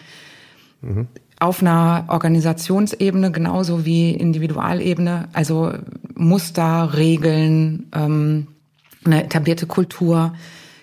mhm. 0.81 1.09
auf 1.41 1.61
einer 1.61 2.07
Organisationsebene 2.09 3.31
genauso 3.33 3.85
wie 3.85 4.13
Individualebene, 4.13 5.29
also 5.35 5.75
Muster, 6.15 6.95
Regeln, 6.97 7.91
ähm, 7.95 8.47
eine 9.05 9.25
etablierte 9.25 9.67
Kultur. 9.67 10.33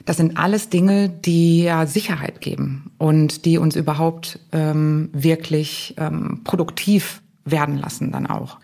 Das 0.05 0.17
sind 0.17 0.37
alles 0.37 0.69
Dinge, 0.69 1.09
die 1.09 1.63
ja 1.63 1.87
Sicherheit 1.87 2.41
geben 2.41 2.91
und 2.99 3.45
die 3.45 3.57
uns 3.57 3.75
überhaupt 3.75 4.39
ähm, 4.51 5.09
wirklich 5.13 5.95
ähm, 5.97 6.41
produktiv 6.43 7.23
werden 7.43 7.79
lassen 7.79 8.11
dann 8.11 8.27
auch 8.27 8.59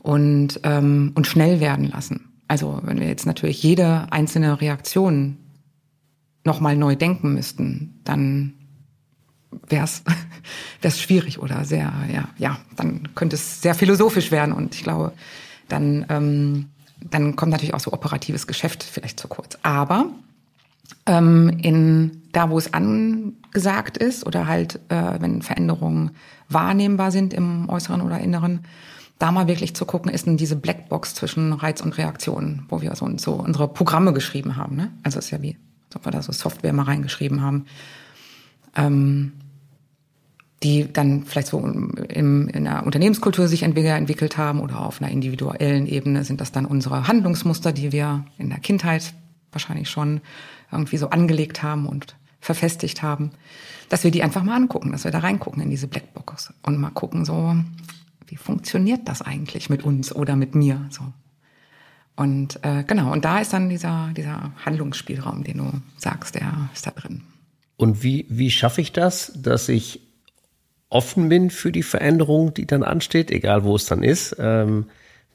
und 0.00 0.58
ähm, 0.64 1.12
und 1.14 1.28
schnell 1.28 1.60
werden 1.60 1.88
lassen. 1.90 2.32
Also 2.48 2.80
wenn 2.82 2.98
wir 2.98 3.06
jetzt 3.06 3.24
natürlich 3.24 3.62
jede 3.62 4.10
einzelne 4.10 4.60
Reaktion 4.60 5.36
nochmal 6.44 6.76
neu 6.76 6.96
denken 6.96 7.34
müssten, 7.34 8.00
dann 8.02 8.54
wäre 9.68 9.88
es 10.82 11.00
schwierig 11.00 11.38
oder 11.38 11.64
sehr, 11.64 11.92
ja, 12.12 12.28
ja, 12.38 12.58
dann 12.76 13.08
könnte 13.14 13.36
es 13.36 13.62
sehr 13.62 13.74
philosophisch 13.74 14.30
werden. 14.30 14.52
Und 14.52 14.74
ich 14.74 14.82
glaube, 14.82 15.12
dann, 15.68 16.06
ähm, 16.08 16.66
dann 17.00 17.36
kommt 17.36 17.52
natürlich 17.52 17.74
auch 17.74 17.80
so 17.80 17.92
operatives 17.92 18.46
Geschäft 18.46 18.82
vielleicht 18.82 19.20
zu 19.20 19.28
kurz. 19.28 19.58
Aber 19.62 20.06
ähm, 21.06 21.58
in 21.62 22.22
da, 22.32 22.50
wo 22.50 22.58
es 22.58 22.72
angesagt 22.72 23.96
ist 23.96 24.26
oder 24.26 24.46
halt, 24.46 24.80
äh, 24.88 25.20
wenn 25.20 25.42
Veränderungen 25.42 26.10
wahrnehmbar 26.48 27.10
sind 27.10 27.32
im 27.32 27.68
Äußeren 27.68 28.00
oder 28.00 28.18
Inneren, 28.18 28.60
da 29.18 29.30
mal 29.30 29.46
wirklich 29.46 29.74
zu 29.74 29.84
gucken, 29.84 30.10
ist 30.10 30.26
denn 30.26 30.36
diese 30.36 30.56
Blackbox 30.56 31.14
zwischen 31.14 31.52
Reiz 31.52 31.80
und 31.80 31.96
Reaktion, 31.96 32.66
wo 32.68 32.82
wir 32.82 32.94
so, 32.96 33.08
so 33.16 33.34
unsere 33.34 33.68
Programme 33.68 34.12
geschrieben 34.12 34.56
haben. 34.56 34.76
Ne? 34.76 34.90
Also 35.02 35.18
es 35.18 35.26
ist 35.26 35.30
ja 35.30 35.40
wie, 35.40 35.56
ob 35.94 36.04
wir 36.04 36.12
da 36.12 36.20
so 36.20 36.32
Software 36.32 36.72
mal 36.72 36.82
reingeschrieben 36.82 37.40
haben. 37.40 37.66
Ähm, 38.76 39.32
die 40.64 40.90
dann 40.90 41.24
vielleicht 41.24 41.48
so 41.48 41.60
im, 41.60 42.48
in 42.48 42.66
einer 42.66 42.84
Unternehmenskultur 42.86 43.46
sich 43.48 43.62
entwickelt 43.62 44.38
haben 44.38 44.60
oder 44.60 44.80
auf 44.80 45.00
einer 45.00 45.10
individuellen 45.10 45.86
Ebene 45.86 46.24
sind 46.24 46.40
das 46.40 46.52
dann 46.52 46.64
unsere 46.64 47.06
Handlungsmuster, 47.06 47.72
die 47.72 47.92
wir 47.92 48.24
in 48.38 48.48
der 48.48 48.60
Kindheit 48.60 49.12
wahrscheinlich 49.52 49.90
schon 49.90 50.22
irgendwie 50.72 50.96
so 50.96 51.10
angelegt 51.10 51.62
haben 51.62 51.86
und 51.86 52.16
verfestigt 52.40 53.02
haben, 53.02 53.30
dass 53.90 54.04
wir 54.04 54.10
die 54.10 54.22
einfach 54.22 54.42
mal 54.42 54.56
angucken, 54.56 54.92
dass 54.92 55.04
wir 55.04 55.10
da 55.10 55.18
reingucken 55.18 55.62
in 55.62 55.70
diese 55.70 55.86
Blackbox 55.86 56.52
und 56.62 56.78
mal 56.78 56.90
gucken 56.90 57.26
so, 57.26 57.54
wie 58.26 58.36
funktioniert 58.36 59.06
das 59.06 59.20
eigentlich 59.20 59.68
mit 59.68 59.82
uns 59.84 60.14
oder 60.14 60.34
mit 60.34 60.54
mir 60.54 60.86
so. 60.90 61.04
Und 62.16 62.60
äh, 62.62 62.84
genau, 62.84 63.12
und 63.12 63.24
da 63.24 63.40
ist 63.40 63.52
dann 63.52 63.68
dieser, 63.68 64.10
dieser 64.16 64.52
Handlungsspielraum, 64.64 65.44
den 65.44 65.58
du 65.58 65.70
sagst, 65.98 66.36
der 66.36 66.70
ist 66.72 66.86
da 66.86 66.92
drin. 66.92 67.22
Und 67.76 68.02
wie, 68.02 68.24
wie 68.30 68.50
schaffe 68.50 68.80
ich 68.80 68.92
das, 68.92 69.32
dass 69.36 69.68
ich 69.68 70.00
offen 70.94 71.28
bin 71.28 71.50
für 71.50 71.72
die 71.72 71.82
Veränderung, 71.82 72.54
die 72.54 72.66
dann 72.66 72.82
ansteht, 72.82 73.30
egal 73.30 73.64
wo 73.64 73.76
es 73.76 73.86
dann 73.86 74.02
ist? 74.02 74.36
Ähm, 74.38 74.86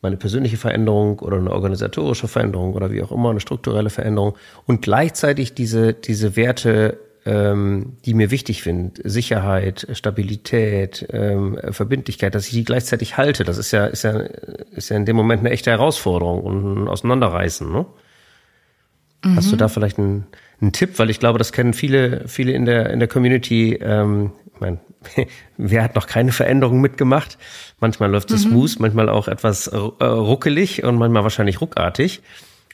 meine 0.01 0.17
persönliche 0.17 0.57
Veränderung 0.57 1.19
oder 1.19 1.37
eine 1.37 1.51
organisatorische 1.51 2.27
Veränderung 2.29 2.73
oder 2.73 2.91
wie 2.91 3.01
auch 3.01 3.11
immer, 3.11 3.31
eine 3.31 3.41
strukturelle 3.41 3.89
Veränderung 3.89 4.35
und 4.65 4.81
gleichzeitig 4.81 5.53
diese, 5.53 5.93
diese 5.93 6.35
Werte 6.35 6.97
ähm, 7.25 7.97
die 8.05 8.13
mir 8.13 8.31
wichtig 8.31 8.63
sind, 8.63 9.01
Sicherheit, 9.03 9.87
Stabilität, 9.91 11.05
ähm, 11.11 11.59
Verbindlichkeit, 11.69 12.33
dass 12.33 12.47
ich 12.47 12.53
die 12.53 12.63
gleichzeitig 12.63 13.17
halte. 13.17 13.43
Das 13.43 13.57
ist 13.57 13.71
ja, 13.71 13.85
ist 13.85 14.03
ja, 14.03 14.19
ist 14.71 14.89
ja 14.89 14.95
in 14.95 15.05
dem 15.05 15.15
Moment 15.15 15.41
eine 15.41 15.51
echte 15.51 15.69
Herausforderung 15.69 16.41
und 16.41 16.83
ein 16.83 16.87
Auseinanderreißen. 16.87 17.71
Ne? 17.71 17.85
Mhm. 19.23 19.35
Hast 19.35 19.51
du 19.51 19.57
da 19.57 19.67
vielleicht 19.67 19.99
einen, 19.99 20.27
einen 20.61 20.71
Tipp? 20.71 20.99
Weil 20.99 21.09
ich 21.09 21.19
glaube, 21.19 21.37
das 21.37 21.51
kennen 21.51 21.73
viele, 21.73 22.27
viele 22.27 22.51
in 22.51 22.65
der 22.65 22.89
in 22.89 22.99
der 22.99 23.07
Community. 23.07 23.73
Ähm, 23.75 24.31
ich 24.53 24.61
mein, 24.61 24.79
wer 25.57 25.83
hat 25.83 25.95
noch 25.95 26.07
keine 26.07 26.31
Veränderung 26.31 26.81
mitgemacht? 26.81 27.37
Manchmal 27.79 28.11
läuft 28.11 28.31
es 28.31 28.45
mhm. 28.45 28.51
smooth, 28.51 28.79
manchmal 28.79 29.09
auch 29.09 29.27
etwas 29.27 29.67
äh, 29.67 29.77
ruckelig 29.77 30.83
und 30.83 30.95
manchmal 30.97 31.23
wahrscheinlich 31.23 31.61
ruckartig. 31.61 32.21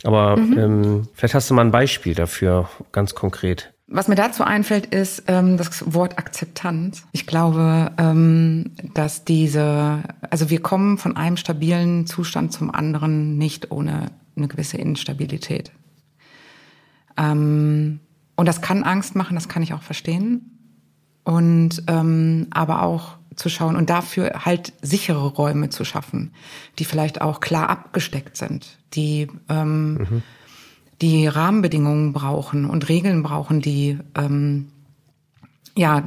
Aber 0.03 0.37
mhm. 0.37 0.57
ähm, 0.57 1.07
vielleicht 1.13 1.35
hast 1.35 1.49
du 1.49 1.53
mal 1.53 1.65
ein 1.65 1.71
Beispiel 1.71 2.15
dafür, 2.15 2.69
ganz 2.91 3.15
konkret. 3.15 3.71
Was 3.87 4.07
mir 4.07 4.15
dazu 4.15 4.43
einfällt, 4.43 4.87
ist 4.87 5.23
ähm, 5.27 5.57
das 5.57 5.93
Wort 5.93 6.17
Akzeptanz. 6.17 7.03
Ich 7.11 7.27
glaube, 7.27 7.91
ähm, 7.99 8.71
dass 8.95 9.25
diese, 9.25 10.03
also 10.29 10.49
wir 10.49 10.59
kommen 10.59 10.97
von 10.97 11.15
einem 11.15 11.37
stabilen 11.37 12.07
Zustand 12.07 12.51
zum 12.51 12.73
anderen 12.73 13.37
nicht 13.37 13.71
ohne 13.71 14.11
eine 14.35 14.47
gewisse 14.47 14.77
Instabilität. 14.77 15.71
Ähm, 17.17 18.00
und 18.36 18.48
das 18.48 18.62
kann 18.62 18.84
Angst 18.84 19.15
machen, 19.15 19.36
das 19.36 19.48
kann 19.48 19.63
ich 19.63 19.74
auch 19.74 19.84
verstehen. 19.84 20.51
Und 21.24 21.84
ähm, 21.88 22.48
aber 22.51 22.84
auch 22.84 23.17
zu 23.36 23.50
schauen 23.50 23.75
und 23.75 23.89
dafür 23.89 24.45
halt 24.45 24.74
sichere 24.81 25.27
Räume 25.27 25.69
zu 25.69 25.84
schaffen, 25.84 26.31
die 26.79 26.86
vielleicht 26.86 27.22
auch 27.22 27.41
klar 27.41 27.69
abgesteckt 27.69 28.38
sind, 28.38 28.77
die 28.93 29.27
ähm, 29.50 29.93
mhm 29.95 30.24
die 31.01 31.27
Rahmenbedingungen 31.27 32.13
brauchen 32.13 32.65
und 32.65 32.89
Regeln 32.89 33.24
brauchen, 33.24 33.62
die 33.62 34.00
ähm, 34.15 34.67
ja 35.75 36.05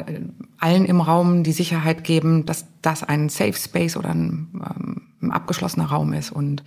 allen 0.59 0.85
im 0.87 1.01
Raum 1.01 1.43
die 1.43 1.53
Sicherheit 1.53 2.05
geben, 2.05 2.47
dass 2.47 2.67
das 2.81 3.03
ein 3.03 3.29
Safe 3.29 3.53
Space 3.53 3.97
oder 3.97 4.11
ein, 4.11 4.49
ähm, 4.55 5.03
ein 5.23 5.31
abgeschlossener 5.31 5.87
Raum 5.87 6.13
ist 6.13 6.31
und 6.33 6.63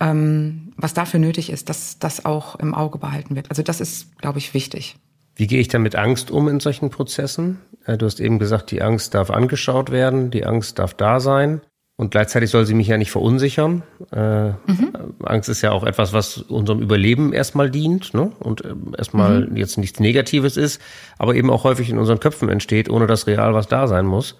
ähm, 0.00 0.72
was 0.76 0.94
dafür 0.94 1.20
nötig 1.20 1.50
ist, 1.50 1.68
dass 1.68 1.98
das 1.98 2.24
auch 2.24 2.56
im 2.56 2.74
Auge 2.74 2.98
behalten 2.98 3.36
wird. 3.36 3.50
Also 3.50 3.62
das 3.62 3.80
ist, 3.80 4.18
glaube 4.18 4.38
ich, 4.38 4.54
wichtig. 4.54 4.96
Wie 5.36 5.46
gehe 5.46 5.60
ich 5.60 5.68
dann 5.68 5.82
mit 5.82 5.96
Angst 5.96 6.30
um 6.30 6.48
in 6.48 6.60
solchen 6.60 6.90
Prozessen? 6.90 7.60
Äh, 7.84 7.98
du 7.98 8.06
hast 8.06 8.20
eben 8.20 8.38
gesagt, 8.38 8.70
die 8.70 8.82
Angst 8.82 9.14
darf 9.14 9.30
angeschaut 9.30 9.90
werden, 9.90 10.30
die 10.30 10.44
Angst 10.44 10.78
darf 10.78 10.94
da 10.94 11.20
sein. 11.20 11.60
Und 11.96 12.12
gleichzeitig 12.12 12.48
soll 12.48 12.64
sie 12.64 12.72
mich 12.72 12.86
ja 12.86 12.96
nicht 12.96 13.10
verunsichern. 13.10 13.82
Äh, 14.10 14.48
mhm. 14.48 15.14
Angst 15.22 15.50
ist 15.50 15.60
ja 15.60 15.72
auch 15.72 15.84
etwas, 15.84 16.14
was 16.14 16.38
unserem 16.38 16.80
Überleben 16.80 17.34
erstmal 17.34 17.70
dient 17.70 18.14
ne? 18.14 18.32
und 18.38 18.64
äh, 18.64 18.74
erstmal 18.96 19.46
mhm. 19.46 19.56
jetzt 19.58 19.76
nichts 19.76 20.00
Negatives 20.00 20.56
ist, 20.56 20.80
aber 21.18 21.34
eben 21.34 21.50
auch 21.50 21.64
häufig 21.64 21.90
in 21.90 21.98
unseren 21.98 22.18
Köpfen 22.18 22.48
entsteht, 22.48 22.88
ohne 22.88 23.06
dass 23.06 23.26
real 23.26 23.52
was 23.52 23.68
da 23.68 23.86
sein 23.86 24.06
muss. 24.06 24.38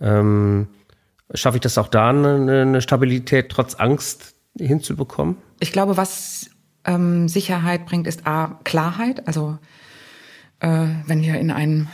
Ähm, 0.00 0.68
schaffe 1.34 1.56
ich 1.56 1.62
das 1.62 1.78
auch 1.78 1.88
da, 1.88 2.10
eine, 2.10 2.62
eine 2.62 2.80
Stabilität 2.80 3.48
trotz 3.48 3.74
Angst 3.74 4.36
hinzubekommen? 4.58 5.36
Ich 5.60 5.72
glaube, 5.72 5.96
was 5.96 6.50
ähm, 6.84 7.28
Sicherheit 7.28 7.86
bringt, 7.86 8.06
ist 8.06 8.26
A, 8.26 8.58
Klarheit. 8.64 9.26
Also 9.26 9.58
äh, 10.60 10.86
wenn 11.06 11.22
wir 11.22 11.38
in 11.38 11.50
einem 11.50 11.88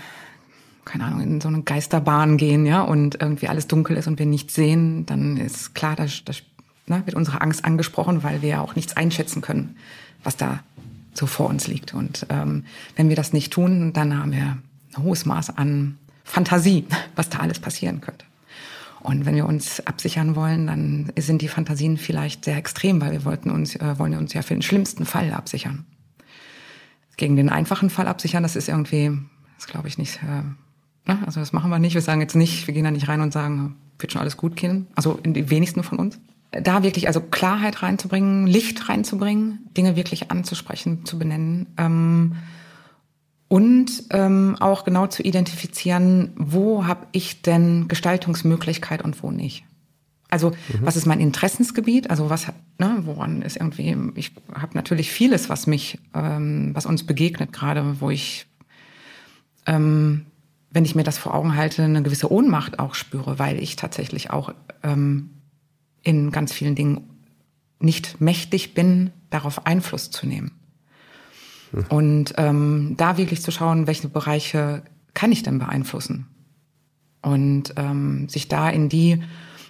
keine 0.87 1.05
Ahnung, 1.05 1.21
in 1.21 1.41
so 1.41 1.49
eine 1.49 1.63
Geisterbahn 1.63 2.39
gehen, 2.39 2.65
ja, 2.65 2.81
und 2.81 3.21
irgendwie 3.21 3.49
alles 3.49 3.67
dunkel 3.67 3.97
ist 3.97 4.07
und 4.07 4.19
wir 4.19 4.25
nichts 4.25 4.55
sehen, 4.55 5.05
dann 5.05 5.37
ist 5.37 5.75
klar, 5.75 5.97
da, 5.97 6.07
da 6.25 6.33
ne, 6.87 7.03
wird 7.05 7.17
unsere 7.17 7.43
Angst 7.43 7.65
angesprochen, 7.65 8.23
weil 8.23 8.41
wir 8.41 8.49
ja 8.49 8.61
auch 8.61 8.77
nichts 8.77 8.97
einschätzen 8.97 9.43
können, 9.43 9.77
was 10.23 10.37
da 10.37 10.61
so 11.13 11.27
vor 11.27 11.49
uns 11.49 11.67
liegt. 11.67 11.93
Und 11.93 12.27
ähm, 12.31 12.65
wenn 12.95 13.09
wir 13.09 13.17
das 13.17 13.33
nicht 13.33 13.53
tun, 13.53 13.93
dann 13.93 14.17
haben 14.17 14.33
wir 14.33 14.59
ein 14.97 15.03
hohes 15.03 15.27
Maß 15.27 15.59
an 15.59 15.99
Fantasie, 16.25 16.87
was 17.17 17.29
da 17.29 17.39
alles 17.41 17.59
passieren 17.59 18.01
könnte. 18.01 18.25
Und 19.07 19.25
wenn 19.25 19.37
wir 19.37 19.47
uns 19.47 19.87
absichern 19.87 20.37
wollen, 20.37 20.67
dann 20.67 21.13
sind 21.17 21.43
die 21.43 21.49
Fantasien 21.49 21.97
vielleicht 21.97 22.45
sehr 22.45 22.57
extrem, 22.57 23.01
weil 23.01 23.13
wir 23.13 23.25
wollten 23.25 23.51
uns, 23.51 23.77
äh, 23.77 23.99
wollen 23.99 24.15
uns 24.15 24.33
ja 24.33 24.43
für 24.43 24.55
den 24.55 24.63
schlimmsten 24.63 25.07
Fall 25.07 25.33
absichern. 25.33 25.85
Gegen 27.17 27.37
den 27.37 27.49
einfachen 27.49 27.89
Fall 27.89 28.09
absichern, 28.09 28.43
das 28.43 28.57
ist 28.57 28.69
irgendwie, 28.69 29.17
das 29.57 29.67
glaube 29.67 29.89
ich 29.89 29.97
nicht 29.97 30.17
äh, 30.17 30.43
Ne? 31.07 31.19
Also 31.25 31.41
das 31.41 31.53
machen 31.53 31.71
wir 31.71 31.79
nicht. 31.79 31.95
Wir 31.95 32.03
sagen 32.03 32.21
jetzt 32.21 32.37
nicht, 32.37 32.67
wir 32.67 32.75
gehen 32.75 32.85
da 32.85 32.91
nicht 32.91 33.09
rein 33.09 33.21
und 33.21 33.33
sagen, 33.33 33.77
wird 33.99 34.13
schon 34.13 34.21
alles 34.21 34.37
gut 34.37 34.57
gehen. 34.57 34.89
Also 34.95 35.19
in 35.23 35.35
die 35.35 35.51
wenigsten 35.51 35.83
von 35.83 35.99
uns. 35.99 36.19
Da 36.51 36.83
wirklich 36.83 37.07
also 37.07 37.21
Klarheit 37.21 37.83
reinzubringen, 37.83 38.47
Licht 38.47 38.89
reinzubringen, 38.89 39.69
Dinge 39.77 39.97
wirklich 39.97 40.31
anzusprechen, 40.31 41.05
zu 41.05 41.19
benennen. 41.19 41.67
Ähm, 41.77 42.37
und 43.49 44.05
ähm, 44.11 44.57
auch 44.59 44.85
genau 44.85 45.07
zu 45.07 45.23
identifizieren, 45.23 46.33
wo 46.37 46.87
habe 46.87 47.07
ich 47.13 47.43
denn 47.43 47.89
Gestaltungsmöglichkeit 47.89 49.03
und 49.03 49.23
wo 49.23 49.31
nicht. 49.31 49.65
Also 50.29 50.51
mhm. 50.51 50.55
was 50.81 50.97
ist 50.97 51.07
mein 51.07 51.21
Interessensgebiet? 51.21 52.11
Also 52.11 52.29
was, 52.31 52.47
ne, 52.79 52.99
woran 53.03 53.43
ist 53.43 53.57
irgendwie? 53.57 53.97
Ich 54.17 54.33
habe 54.53 54.75
natürlich 54.75 55.13
vieles, 55.13 55.49
was 55.49 55.67
mich, 55.67 55.99
ähm, 56.15 56.71
was 56.75 56.87
uns 56.87 57.05
begegnet 57.05 57.53
gerade, 57.53 58.01
wo 58.01 58.11
ich 58.11 58.47
ähm, 59.67 60.27
wenn 60.71 60.85
ich 60.85 60.95
mir 60.95 61.05
das 61.05 61.19
vor 61.19 61.35
Augen 61.35 61.57
halte, 61.57 61.83
eine 61.83 62.03
gewisse 62.03 62.31
Ohnmacht 62.31 62.79
auch 62.79 62.95
spüre, 62.95 63.39
weil 63.39 63.63
ich 63.63 63.77
tatsächlich 63.77 64.31
auch 64.31 64.53
ähm, 64.83 65.31
in 66.03 66.31
ganz 66.31 66.53
vielen 66.53 66.75
Dingen 66.75 67.09
nicht 67.79 68.21
mächtig 68.21 68.75
bin, 68.75 69.11
darauf 69.31 69.67
Einfluss 69.67 70.11
zu 70.11 70.27
nehmen. 70.27 70.53
Und 71.89 72.35
ähm, 72.37 72.95
da 72.97 73.19
wirklich 73.19 73.43
zu 73.43 73.51
schauen, 73.51 73.87
welche 73.87 74.09
Bereiche 74.09 74.83
kann 75.15 75.33
ich 75.33 75.43
denn 75.43 75.59
beeinflussen? 75.59 76.27
Und 77.23 77.75
ähm, 77.77 78.29
sich 78.29 78.49
da 78.49 78.71
in 78.71 78.89
die 78.89 79.23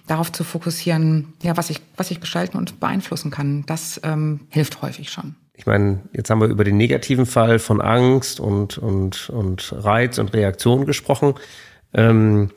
darauf 0.05 0.31
zu 0.31 0.43
fokussieren, 0.43 1.33
ja, 1.41 1.57
was 1.57 1.69
ich, 1.69 1.81
was 1.97 2.11
ich 2.11 2.21
gestalten 2.21 2.57
und 2.57 2.79
beeinflussen 2.79 3.31
kann, 3.31 3.65
das 3.65 3.99
ähm, 4.03 4.41
hilft 4.49 4.81
häufig 4.81 5.09
schon 5.09 5.35
ich 5.57 5.65
meine, 5.65 6.01
jetzt 6.13 6.29
haben 6.29 6.39
wir 6.39 6.47
über 6.47 6.63
den 6.63 6.77
negativen 6.77 7.25
Fall 7.25 7.57
von 7.57 7.81
Angst 7.81 8.39
und, 8.39 8.77
und, 8.77 9.29
und 9.31 9.73
Reiz 9.75 10.19
und 10.19 10.33
Reaktion 10.33 10.85
gesprochen. 10.85 11.33
Ähm, 11.95 12.51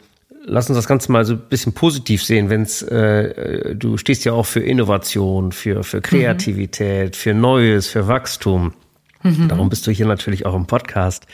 lass 0.44 0.68
uns 0.68 0.76
das 0.76 0.86
Ganze 0.86 1.10
mal 1.10 1.24
so 1.24 1.32
ein 1.32 1.40
bisschen 1.48 1.72
positiv 1.72 2.22
sehen, 2.22 2.50
wenn's 2.50 2.82
äh, 2.82 3.74
du 3.74 3.96
stehst 3.96 4.26
ja 4.26 4.34
auch 4.34 4.44
für 4.44 4.60
Innovation, 4.60 5.50
für, 5.50 5.82
für 5.82 6.02
Kreativität, 6.02 7.12
mhm. 7.12 7.14
für 7.14 7.34
Neues, 7.34 7.88
für 7.88 8.06
Wachstum. 8.06 8.74
Mhm. 9.22 9.48
Darum 9.48 9.68
bist 9.68 9.86
du 9.86 9.90
hier 9.90 10.06
natürlich 10.06 10.46
auch 10.46 10.54
im 10.54 10.66
Podcast. 10.66 11.26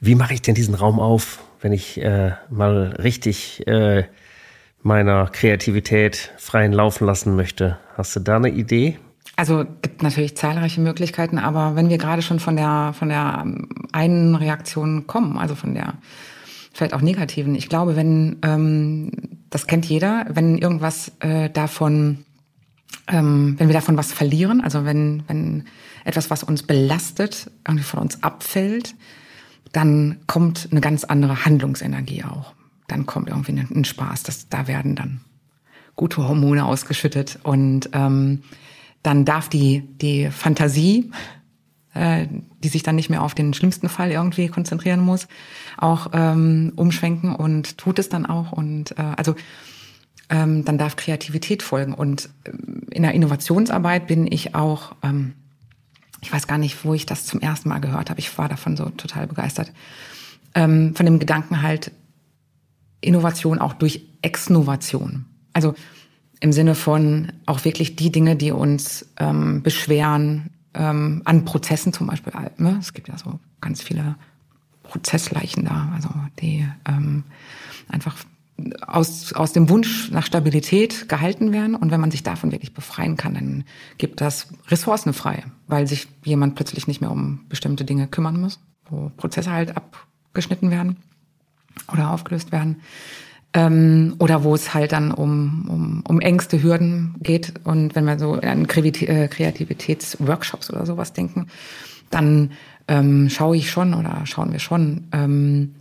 Wie 0.00 0.14
mache 0.14 0.34
ich 0.34 0.42
denn 0.42 0.54
diesen 0.54 0.74
Raum 0.74 1.00
auf, 1.00 1.42
wenn 1.60 1.72
ich 1.72 2.00
äh, 2.00 2.32
mal 2.50 2.96
richtig 3.02 3.66
äh, 3.66 4.04
meiner 4.82 5.26
Kreativität 5.26 6.32
freien 6.36 6.72
Laufen 6.72 7.06
lassen 7.06 7.36
möchte? 7.36 7.78
Hast 7.96 8.14
du 8.16 8.20
da 8.20 8.36
eine 8.36 8.50
Idee? 8.50 8.98
Also 9.36 9.64
gibt 9.80 10.02
natürlich 10.02 10.36
zahlreiche 10.36 10.80
Möglichkeiten, 10.80 11.38
aber 11.38 11.74
wenn 11.74 11.88
wir 11.88 11.98
gerade 11.98 12.22
schon 12.22 12.38
von 12.38 12.56
der 12.56 12.92
von 12.96 13.08
der 13.08 13.46
einen 13.92 14.34
Reaktion 14.34 15.06
kommen, 15.06 15.38
also 15.38 15.54
von 15.54 15.74
der 15.74 15.94
vielleicht 16.72 16.94
auch 16.94 17.00
negativen. 17.00 17.54
Ich 17.54 17.68
glaube, 17.68 17.96
wenn, 17.96 18.38
ähm, 18.42 19.10
das 19.50 19.66
kennt 19.66 19.84
jeder, 19.86 20.26
wenn 20.30 20.58
irgendwas 20.58 21.12
äh, 21.20 21.50
davon, 21.50 22.24
ähm, 23.08 23.54
wenn 23.58 23.68
wir 23.68 23.74
davon 23.74 23.96
was 23.96 24.12
verlieren, 24.12 24.60
also 24.62 24.84
wenn, 24.84 25.22
wenn 25.26 25.64
etwas, 26.04 26.30
was 26.30 26.42
uns 26.42 26.62
belastet, 26.62 27.50
irgendwie 27.66 27.84
von 27.84 28.00
uns 28.00 28.22
abfällt, 28.22 28.94
dann 29.72 30.18
kommt 30.26 30.68
eine 30.70 30.80
ganz 30.80 31.04
andere 31.04 31.44
Handlungsenergie 31.44 32.24
auch. 32.24 32.54
Dann 32.88 33.06
kommt 33.06 33.28
irgendwie 33.28 33.52
ein 33.52 33.84
Spaß. 33.84 34.22
Das, 34.22 34.48
da 34.48 34.66
werden 34.66 34.96
dann 34.96 35.20
gute 35.96 36.26
Hormone 36.28 36.64
ausgeschüttet 36.64 37.38
und 37.42 37.90
ähm, 37.92 38.42
dann 39.02 39.24
darf 39.24 39.48
die, 39.48 39.82
die 39.98 40.30
Fantasie 40.30 41.10
äh, 41.94 42.26
die 42.62 42.68
sich 42.68 42.82
dann 42.82 42.96
nicht 42.96 43.10
mehr 43.10 43.22
auf 43.22 43.34
den 43.34 43.52
schlimmsten 43.52 43.88
Fall 43.88 44.10
irgendwie 44.10 44.48
konzentrieren 44.48 45.00
muss, 45.00 45.28
auch 45.76 46.08
ähm, 46.12 46.72
umschwenken 46.76 47.34
und 47.34 47.76
tut 47.76 47.98
es 47.98 48.08
dann 48.08 48.24
auch. 48.24 48.52
Und 48.52 48.92
äh, 48.92 49.02
also 49.16 49.34
ähm, 50.30 50.64
dann 50.64 50.78
darf 50.78 50.96
Kreativität 50.96 51.62
folgen. 51.62 51.92
Und 51.92 52.30
äh, 52.44 52.50
in 52.94 53.02
der 53.02 53.12
Innovationsarbeit 53.12 54.06
bin 54.06 54.26
ich 54.30 54.54
auch, 54.54 54.94
ähm, 55.02 55.34
ich 56.22 56.32
weiß 56.32 56.46
gar 56.46 56.58
nicht, 56.58 56.84
wo 56.84 56.94
ich 56.94 57.04
das 57.04 57.26
zum 57.26 57.40
ersten 57.40 57.68
Mal 57.68 57.80
gehört 57.80 58.08
habe. 58.08 58.20
Ich 58.20 58.38
war 58.38 58.48
davon 58.48 58.76
so 58.76 58.88
total 58.90 59.26
begeistert. 59.26 59.72
Ähm, 60.54 60.94
von 60.94 61.04
dem 61.04 61.18
Gedanken 61.18 61.62
halt 61.62 61.92
Innovation 63.00 63.58
auch 63.58 63.74
durch 63.74 64.06
Exnovation. 64.22 65.26
Also 65.52 65.74
im 66.40 66.52
Sinne 66.52 66.74
von 66.74 67.32
auch 67.46 67.64
wirklich 67.64 67.96
die 67.96 68.12
Dinge, 68.12 68.36
die 68.36 68.52
uns 68.52 69.06
ähm, 69.18 69.62
beschweren, 69.62 70.50
ähm, 70.74 71.22
an 71.24 71.44
Prozessen 71.44 71.92
zum 71.92 72.06
Beispiel. 72.06 72.32
Ne? 72.56 72.78
Es 72.80 72.94
gibt 72.94 73.08
ja 73.08 73.18
so 73.18 73.38
ganz 73.60 73.82
viele 73.82 74.14
Prozessleichen 74.84 75.64
da, 75.64 75.90
also 75.94 76.08
die 76.40 76.66
ähm, 76.86 77.24
einfach 77.88 78.16
aus, 78.86 79.32
aus 79.32 79.52
dem 79.52 79.68
Wunsch 79.68 80.10
nach 80.10 80.26
Stabilität 80.26 81.08
gehalten 81.08 81.52
werden. 81.52 81.74
Und 81.74 81.90
wenn 81.90 82.00
man 82.00 82.10
sich 82.10 82.22
davon 82.22 82.52
wirklich 82.52 82.74
befreien 82.74 83.16
kann, 83.16 83.34
dann 83.34 83.64
gibt 83.98 84.20
das 84.20 84.48
Ressourcen 84.68 85.12
frei, 85.12 85.44
weil 85.66 85.86
sich 85.86 86.08
jemand 86.24 86.54
plötzlich 86.54 86.86
nicht 86.86 87.00
mehr 87.00 87.10
um 87.10 87.40
bestimmte 87.48 87.84
Dinge 87.84 88.06
kümmern 88.06 88.40
muss, 88.40 88.60
wo 88.88 89.10
Prozesse 89.16 89.50
halt 89.50 89.76
abgeschnitten 89.76 90.70
werden 90.70 90.96
oder 91.92 92.10
aufgelöst 92.10 92.52
werden 92.52 92.76
ähm, 93.54 94.14
oder 94.18 94.44
wo 94.44 94.54
es 94.54 94.74
halt 94.74 94.92
dann 94.92 95.10
um, 95.10 95.68
um, 95.68 96.04
um 96.06 96.20
Ängste, 96.20 96.62
Hürden 96.62 97.16
geht. 97.20 97.54
Und 97.64 97.94
wenn 97.94 98.04
wir 98.04 98.18
so 98.18 98.34
an 98.34 98.64
äh, 98.64 99.28
Kreativitätsworkshops 99.28 100.70
oder 100.70 100.86
sowas 100.86 101.12
denken, 101.12 101.48
dann 102.10 102.52
ähm, 102.88 103.28
schaue 103.30 103.56
ich 103.56 103.70
schon 103.70 103.94
oder 103.94 104.22
schauen 104.24 104.52
wir 104.52 104.58
schon, 104.58 105.08
ähm, 105.12 105.74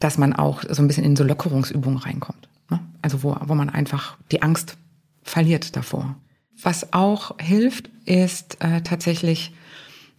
dass 0.00 0.18
man 0.18 0.32
auch 0.32 0.64
so 0.68 0.82
ein 0.82 0.88
bisschen 0.88 1.04
in 1.04 1.14
so 1.14 1.22
Lockerungsübungen 1.22 1.98
reinkommt. 1.98 2.48
Ne? 2.70 2.80
Also 3.02 3.22
wo, 3.22 3.36
wo 3.44 3.54
man 3.54 3.70
einfach 3.70 4.16
die 4.32 4.42
Angst 4.42 4.76
verliert 5.22 5.76
davor. 5.76 6.16
Was 6.62 6.92
auch 6.92 7.36
hilft, 7.38 7.90
ist 8.04 8.56
äh, 8.60 8.82
tatsächlich 8.82 9.54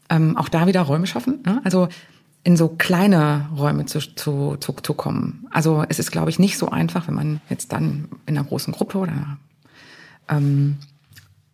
ähm, 0.10 0.38
auch 0.38 0.50
da 0.50 0.68
wieder 0.68 0.82
Räume 0.82 1.08
schaffen. 1.08 1.40
Ne? 1.46 1.62
Also 1.64 1.90
in 2.44 2.58
so 2.58 2.70
kleine 2.70 3.50
Räume 3.56 3.86
zu, 3.86 4.00
zu, 4.00 4.56
zu, 4.60 4.74
zu 4.74 4.94
kommen. 4.94 5.48
Also 5.52 5.84
es 5.90 6.00
ist, 6.00 6.12
glaube 6.12 6.30
ich, 6.30 6.40
nicht 6.40 6.58
so 6.58 6.70
einfach, 6.70 7.08
wenn 7.08 7.14
man 7.14 7.42
jetzt 7.50 7.72
dann 7.72 8.08
in 8.26 8.38
einer 8.38 8.48
großen 8.48 8.74
Gruppe 8.74 8.98
oder 9.00 9.38
ähm, 10.28 10.78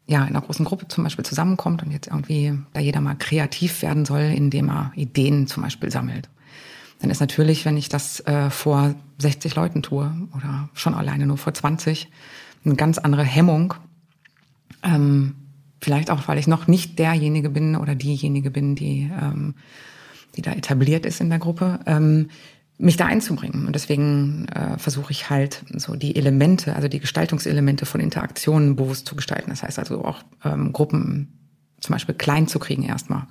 ja, 0.05 0.22
in 0.22 0.29
einer 0.29 0.41
großen 0.41 0.63
Gruppe 0.63 0.88
zum 0.88 1.03
Beispiel 1.03 1.25
zusammenkommt 1.25 1.84
und 1.84 1.91
jetzt 1.91 2.07
irgendwie 2.07 2.57
da 2.74 2.79
jeder 2.79 3.01
mal 3.01 3.15
kreativ 3.15 3.81
werden 3.81 4.05
soll, 4.05 4.22
indem 4.22 4.69
er 4.69 4.91
Ideen 4.96 5.48
zum 5.48 5.63
Beispiel 5.63 5.91
sammelt. 5.91 6.29
Dann 7.00 7.10
ist 7.10 7.20
natürlich, 7.20 7.66
wenn 7.66 7.77
ich 7.77 7.89
das 7.89 8.20
äh, 8.22 8.50
vor 8.50 8.96
60 9.20 9.56
Leuten 9.56 9.84
tue 9.84 10.12
oder 10.36 10.70
schon 10.74 10.94
alleine 10.94 11.27
nur 11.27 11.38
vor 11.38 11.54
20, 11.54 12.10
eine 12.66 12.75
ganz 12.75 12.98
andere 12.98 13.24
Hemmung. 13.24 13.75
Ähm, 14.84 15.36
vielleicht 15.79 16.10
auch, 16.10 16.27
weil 16.27 16.40
ich 16.40 16.48
noch 16.48 16.68
nicht 16.68 16.98
derjenige 16.98 17.50
bin 17.50 17.75
oder 17.75 17.96
diejenige 17.96 18.51
bin, 18.51 18.75
die 18.75 19.12
ähm, 19.22 19.55
die 20.38 20.42
da 20.42 20.53
etabliert 20.53 21.05
ist 21.05 21.20
in 21.20 21.29
der 21.29 21.40
Gruppe, 21.40 21.79
ähm, 21.86 22.29
mich 22.77 22.96
da 22.96 23.07
einzubringen. 23.07 23.66
Und 23.66 23.74
deswegen 23.74 24.48
äh, 24.50 24.77
versuche 24.77 25.12
ich 25.12 25.31
halt 25.31 25.64
so 25.75 25.96
die 25.96 26.16
Elemente, 26.16 26.75
also 26.75 26.88
die 26.88 27.00
Gestaltungselemente 27.00 27.88
von 27.88 28.00
Interaktionen 28.00 28.75
bewusst 28.75 29.07
zu 29.07 29.16
gestalten. 29.16 29.50
Das 29.50 29.64
heißt 29.64 29.79
also 29.79 30.05
auch 30.05 30.24
ähm, 30.46 30.72
Gruppen 30.74 31.33
zum 31.81 31.94
Beispiel 31.94 32.14
klein 32.14 32.48
zu 32.48 32.60
kriegen 32.60 32.83
erstmal. 32.83 33.24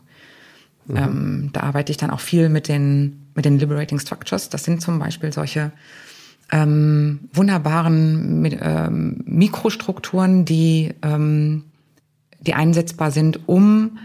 Mhm. 0.89 0.97
Ähm, 0.97 1.51
da 1.53 1.61
arbeite 1.61 1.91
ich 1.91 1.97
dann 1.97 2.11
auch 2.11 2.21
viel 2.21 2.49
mit 2.49 2.69
den, 2.69 3.27
mit 3.35 3.45
den 3.45 3.59
Liberating 3.59 3.99
Structures. 3.99 4.49
Das 4.49 4.65
sind 4.65 4.81
zum 4.81 4.99
Beispiel 4.99 5.33
solche 5.33 5.73
ähm, 6.53 7.29
wunderbaren 7.33 8.41
mit, 8.41 8.59
ähm, 8.61 9.23
Mikrostrukturen, 9.25 10.45
die, 10.45 10.95
ähm, 11.03 11.65
die 12.41 12.55
einsetzbar 12.55 13.11
sind, 13.11 13.49
um 13.49 13.99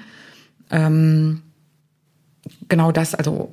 ähm, 0.72 1.42
genau 2.68 2.92
das, 2.92 3.14
also 3.14 3.52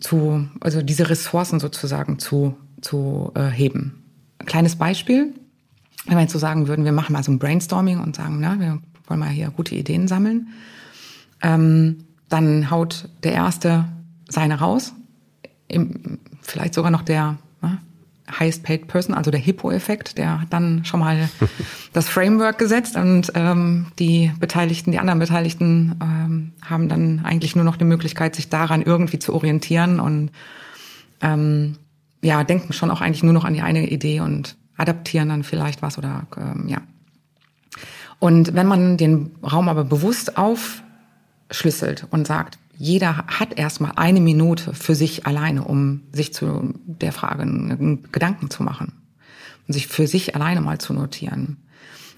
zu, 0.00 0.46
also 0.60 0.82
diese 0.82 1.10
Ressourcen 1.10 1.58
sozusagen 1.58 2.18
zu, 2.18 2.56
zu 2.80 3.32
äh, 3.34 3.46
heben. 3.46 4.04
Ein 4.38 4.46
kleines 4.46 4.76
Beispiel, 4.76 5.34
wenn 6.06 6.16
wir 6.16 6.22
jetzt 6.22 6.32
so 6.32 6.38
sagen 6.38 6.68
würden, 6.68 6.84
wir 6.84 6.92
machen 6.92 7.12
mal 7.12 7.24
so 7.24 7.32
ein 7.32 7.40
Brainstorming 7.40 7.98
und 7.98 8.14
sagen, 8.14 8.38
na, 8.40 8.60
wir 8.60 8.78
wollen 9.08 9.20
mal 9.20 9.30
hier 9.30 9.50
gute 9.50 9.74
Ideen 9.74 10.06
sammeln, 10.06 10.48
ähm, 11.42 12.04
dann 12.28 12.70
haut 12.70 13.08
der 13.22 13.32
Erste 13.32 13.86
seine 14.28 14.58
raus, 14.58 14.92
im, 15.68 16.18
vielleicht 16.42 16.74
sogar 16.74 16.90
noch 16.90 17.02
der 17.02 17.38
Highest 18.38 18.62
Paid 18.62 18.88
Person, 18.88 19.14
also 19.14 19.30
der 19.30 19.40
Hippo-Effekt, 19.40 20.18
der 20.18 20.40
hat 20.42 20.52
dann 20.52 20.84
schon 20.84 21.00
mal 21.00 21.28
das 21.92 22.08
Framework 22.08 22.58
gesetzt 22.58 22.96
und 22.96 23.32
ähm, 23.34 23.86
die 23.98 24.32
Beteiligten, 24.38 24.92
die 24.92 24.98
anderen 24.98 25.18
Beteiligten 25.18 25.96
ähm, 26.02 26.52
haben 26.62 26.88
dann 26.88 27.20
eigentlich 27.24 27.56
nur 27.56 27.64
noch 27.64 27.76
die 27.76 27.84
Möglichkeit, 27.84 28.36
sich 28.36 28.48
daran 28.48 28.82
irgendwie 28.82 29.18
zu 29.18 29.34
orientieren 29.34 30.00
und 30.00 30.30
ähm, 31.20 31.76
ja, 32.22 32.44
denken 32.44 32.72
schon 32.72 32.90
auch 32.90 33.00
eigentlich 33.00 33.22
nur 33.22 33.32
noch 33.32 33.44
an 33.44 33.54
die 33.54 33.62
eine 33.62 33.88
Idee 33.88 34.20
und 34.20 34.56
adaptieren 34.76 35.28
dann 35.28 35.42
vielleicht 35.42 35.82
was 35.82 35.98
oder 35.98 36.26
ähm, 36.36 36.68
ja. 36.68 36.78
Und 38.20 38.54
wenn 38.54 38.66
man 38.66 38.96
den 38.96 39.30
Raum 39.44 39.68
aber 39.68 39.84
bewusst 39.84 40.36
aufschlüsselt 41.48 42.06
und 42.10 42.26
sagt, 42.26 42.58
jeder 42.76 43.26
hat 43.26 43.58
erstmal 43.58 43.92
eine 43.96 44.20
Minute 44.20 44.72
für 44.72 44.94
sich 44.94 45.26
alleine, 45.26 45.64
um 45.64 46.02
sich 46.12 46.32
zu 46.32 46.74
der 46.86 47.12
Frage 47.12 47.44
Gedanken 48.12 48.50
zu 48.50 48.62
machen 48.62 48.92
und 49.66 49.74
sich 49.74 49.88
für 49.88 50.06
sich 50.06 50.36
alleine 50.36 50.60
mal 50.60 50.78
zu 50.78 50.92
notieren. 50.92 51.56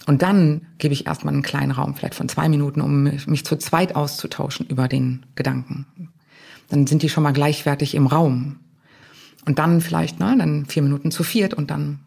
Und 0.06 0.22
dann 0.22 0.62
gebe 0.78 0.92
ich 0.92 1.06
erstmal 1.06 1.32
einen 1.32 1.42
kleinen 1.42 1.72
Raum, 1.72 1.94
vielleicht 1.94 2.14
von 2.14 2.28
zwei 2.28 2.48
Minuten, 2.48 2.80
um 2.80 3.04
mich 3.04 3.44
zu 3.44 3.56
zweit 3.56 3.96
auszutauschen 3.96 4.66
über 4.66 4.88
den 4.88 5.24
Gedanken. 5.34 5.86
Dann 6.68 6.86
sind 6.86 7.02
die 7.02 7.08
schon 7.08 7.22
mal 7.22 7.32
gleichwertig 7.32 7.94
im 7.94 8.06
Raum. 8.06 8.56
Und 9.46 9.58
dann 9.58 9.80
vielleicht, 9.80 10.20
ne, 10.20 10.34
dann 10.36 10.66
vier 10.66 10.82
Minuten 10.82 11.10
zu 11.10 11.22
viert 11.22 11.54
und 11.54 11.70
dann 11.70 12.00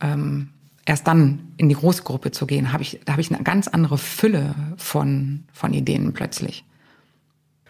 ähm, 0.00 0.48
erst 0.84 1.06
dann 1.06 1.52
in 1.56 1.68
die 1.68 1.74
Großgruppe 1.74 2.30
zu 2.30 2.46
gehen, 2.46 2.72
habe 2.72 2.82
ich, 2.82 3.00
da 3.04 3.12
habe 3.12 3.22
ich 3.22 3.32
eine 3.32 3.42
ganz 3.42 3.68
andere 3.68 3.98
Fülle 3.98 4.54
von, 4.76 5.44
von 5.52 5.72
Ideen 5.72 6.12
plötzlich. 6.12 6.64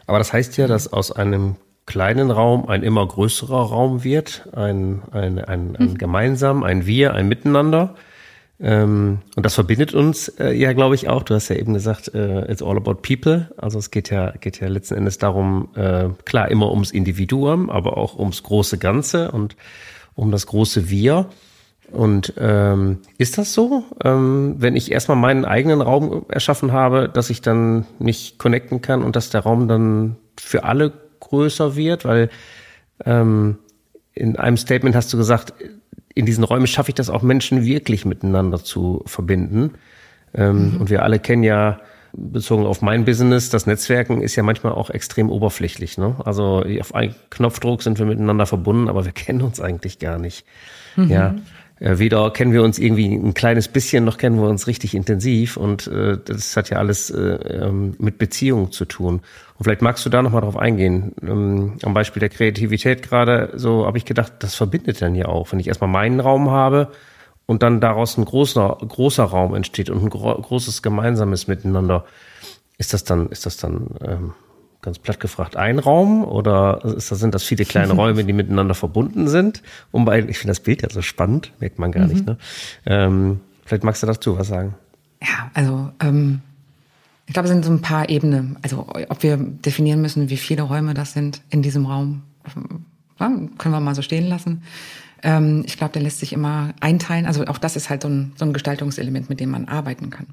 Aber 0.07 0.19
das 0.19 0.33
heißt 0.33 0.57
ja, 0.57 0.67
dass 0.67 0.93
aus 0.93 1.13
einem 1.13 1.57
kleinen 1.87 2.31
Raum 2.31 2.69
ein 2.69 2.83
immer 2.83 3.07
größerer 3.07 3.63
Raum 3.69 4.05
wird, 4.05 4.49
ein, 4.53 5.03
ein, 5.11 5.39
ein, 5.39 5.77
ein 5.77 5.91
mhm. 5.91 5.99
gemeinsam, 5.99 6.63
ein 6.63 6.87
Wir, 6.87 7.15
ein 7.15 7.29
Miteinander. 7.29 7.95
Ähm, 8.61 9.19
und 9.35 9.45
das 9.45 9.55
verbindet 9.55 9.93
uns 9.93 10.29
äh, 10.39 10.53
ja, 10.53 10.73
glaube 10.73 10.95
ich, 10.95 11.09
auch. 11.09 11.25
Du 11.25 11.35
hast 11.35 11.49
ja 11.49 11.57
eben 11.57 11.75
gesagt, 11.75 12.15
äh, 12.15 12.51
it's 12.51 12.63
all 12.63 12.77
about 12.77 12.97
people. 12.97 13.51
Also 13.57 13.79
es 13.79 13.91
geht 13.91 14.11
ja, 14.11 14.31
geht 14.41 14.61
ja 14.61 14.69
letzten 14.69 14.95
Endes 14.95 15.19
darum, 15.19 15.69
äh, 15.75 16.11
klar, 16.25 16.51
immer 16.51 16.71
ums 16.71 16.93
Individuum, 16.93 17.71
aber 17.71 17.97
auch 17.97 18.17
ums 18.17 18.43
große 18.45 18.79
Ganze 18.79 19.33
und 19.33 19.57
um 20.15 20.31
das 20.31 20.47
große 20.47 20.89
Wir. 20.89 21.29
Und 21.93 22.35
ähm, 22.39 22.99
ist 23.19 23.37
das 23.37 23.53
so, 23.53 23.85
ähm, 24.03 24.57
wenn 24.59 24.77
ich 24.77 24.91
erstmal 24.91 25.17
meinen 25.17 25.45
eigenen 25.45 25.83
Raum 25.83 26.25
erschaffen 26.29 26.73
habe, 26.73 27.11
dass 27.13 27.29
ich 27.29 27.43
dann 27.43 27.85
mich 27.99 28.39
connecten 28.39 28.81
kann 28.81 29.03
und 29.03 29.15
dass 29.15 29.29
der 29.31 29.43
Raum 29.43 29.69
dann 29.69 30.17
für 30.41 30.65
alle 30.65 30.93
größer 31.21 31.77
wird? 31.77 32.07
Weil 32.07 32.31
ähm, 33.05 33.59
in 34.15 34.37
einem 34.37 34.57
Statement 34.57 34.97
hast 34.97 35.13
du 35.13 35.19
gesagt, 35.19 35.53
in 36.15 36.25
diesen 36.25 36.45
Räumen 36.45 36.67
schaffe 36.67 36.91
ich 36.91 36.95
das 36.95 37.11
auch 37.11 37.23
Menschen 37.23 37.65
wirklich 37.65 38.05
miteinander 38.07 38.65
zu 38.65 39.03
verbinden. 39.07 39.73
Ähm, 40.35 40.73
mhm. 40.73 40.81
Und 40.81 40.91
wir 40.91 41.03
alle 41.03 41.19
kennen 41.19 41.43
ja 41.43 41.79
bezogen 42.15 42.67
auf 42.67 42.83
mein 42.83 43.05
Business, 43.05 43.49
das 43.49 43.67
Netzwerken 43.67 44.21
ist 44.21 44.37
ja 44.37 44.43
manchmal 44.43 44.73
auch 44.73 44.91
extrem 44.91 45.31
oberflächlich. 45.31 45.97
Ne? 45.97 46.17
Also 46.25 46.65
auf 46.81 46.95
einen 46.95 47.15
Knopfdruck 47.31 47.83
sind 47.83 47.99
wir 47.99 48.07
miteinander 48.07 48.47
verbunden, 48.47 48.89
aber 48.89 49.05
wir 49.05 49.13
kennen 49.13 49.43
uns 49.43 49.61
eigentlich 49.61 49.99
gar 49.99 50.19
nicht. 50.19 50.45
Mhm. 50.97 51.09
Ja. 51.11 51.35
Äh, 51.83 51.99
weder 51.99 52.31
kennen 52.31 52.53
wir 52.53 52.63
uns 52.63 52.79
irgendwie 52.79 53.13
ein 53.13 53.35
kleines 53.35 53.67
bisschen, 53.67 54.05
noch 54.05 54.17
kennen 54.17 54.41
wir 54.41 54.49
uns 54.49 54.69
richtig 54.69 54.95
intensiv. 54.95 55.57
Und 55.57 55.89
äh, 55.89 56.17
das 56.25 56.57
hat 56.57 56.71
ja 56.71 56.79
alles 56.79 57.11
äh, 57.11 57.19
ähm, 57.19 57.97
mit 57.99 58.19
Beziehungen 58.19 58.71
zu 58.71 58.85
tun. 58.85 59.23
Und 59.59 59.65
vielleicht 59.65 59.83
magst 59.83 60.07
du 60.07 60.11
da 60.11 60.23
nochmal 60.23 60.43
drauf 60.43 60.57
eingehen. 60.57 61.13
Ähm, 61.23 61.79
am 61.83 61.93
Beispiel 61.93 62.21
der 62.21 62.29
Kreativität 62.29 63.03
gerade, 63.03 63.53
so 63.57 63.85
habe 63.85 63.99
ich 63.99 64.05
gedacht, 64.05 64.35
das 64.39 64.55
verbindet 64.55 65.03
dann 65.03 65.17
ja 65.17 65.27
auch. 65.27 65.51
Wenn 65.51 65.59
ich 65.59 65.67
erstmal 65.67 65.91
meinen 65.91 66.21
Raum 66.21 66.51
habe 66.53 66.93
und 67.47 67.65
dann 67.65 67.81
daraus 67.81 68.17
ein 68.17 68.25
großer, 68.27 68.79
großer 68.87 69.25
Raum 69.25 69.55
entsteht 69.57 69.91
und 69.91 70.05
ein 70.05 70.11
gro 70.11 70.35
großes 70.41 70.83
gemeinsames 70.83 71.49
Miteinander, 71.49 72.05
ist 72.79 72.93
das 72.93 73.03
dann, 73.03 73.29
ist 73.29 73.45
das 73.45 73.57
dann 73.57 73.89
ähm, 74.05 74.35
ganz 74.83 74.99
platt 74.99 75.21
gefragt, 75.21 75.57
ein 75.57 75.79
Raum 75.79 76.25
oder 76.25 76.81
das, 76.83 77.09
sind 77.09 77.35
das 77.35 77.45
viele 77.45 77.65
kleine 77.65 77.93
Räume, 77.95 78.25
die 78.25 78.33
miteinander 78.33 78.75
verbunden 78.75 79.29
sind? 79.29 79.63
Und 79.93 80.05
bei, 80.05 80.19
ich 80.19 80.39
finde 80.39 80.51
das 80.51 80.61
Bild 80.61 80.83
ja 80.83 80.91
so 80.91 81.03
spannend, 81.03 81.53
merkt 81.61 81.79
man 81.79 81.93
gar 81.93 82.05
mhm. 82.05 82.13
nicht. 82.13 82.27
Ne? 82.27 82.37
Ähm, 82.85 83.41
vielleicht 83.65 83.85
magst 83.85 84.03
du 84.03 84.07
dazu 84.09 84.39
was 84.39 84.49
sagen. 84.49 84.75
Ja, 85.23 85.51
also 85.55 85.91
ähm, 86.01 86.41
ich 87.27 87.33
glaube, 87.33 87.47
es 87.47 87.53
sind 87.53 87.65
so 87.65 87.71
ein 87.71 87.81
paar 87.81 88.09
Ebenen. 88.09 88.59
Also 88.63 88.89
ob 89.09 89.23
wir 89.23 89.37
definieren 89.37 90.03
müssen, 90.03 90.29
wie 90.31 90.37
viele 90.37 90.63
Räume 90.63 90.95
das 90.95 91.13
sind 91.13 91.43
in 91.49 91.63
diesem 91.63 91.87
Raum, 91.87 92.23
ja, 93.21 93.29
können 93.59 93.75
wir 93.75 93.81
mal 93.81 93.95
so 93.95 94.03
stehen 94.03 94.27
lassen. 94.27 94.65
Ähm, 95.23 95.63
ich 95.65 95.77
glaube, 95.77 95.93
der 95.93 96.03
lässt 96.03 96.19
sich 96.19 96.33
immer 96.33 96.75
einteilen. 96.81 97.27
Also 97.27 97.47
auch 97.47 97.59
das 97.59 97.77
ist 97.77 97.89
halt 97.89 98.03
so 98.03 98.09
ein, 98.09 98.33
so 98.35 98.45
ein 98.45 98.53
Gestaltungselement, 98.53 99.31
mit 99.31 99.39
dem 99.39 99.51
man 99.51 99.69
arbeiten 99.69 100.11
kann. 100.11 100.27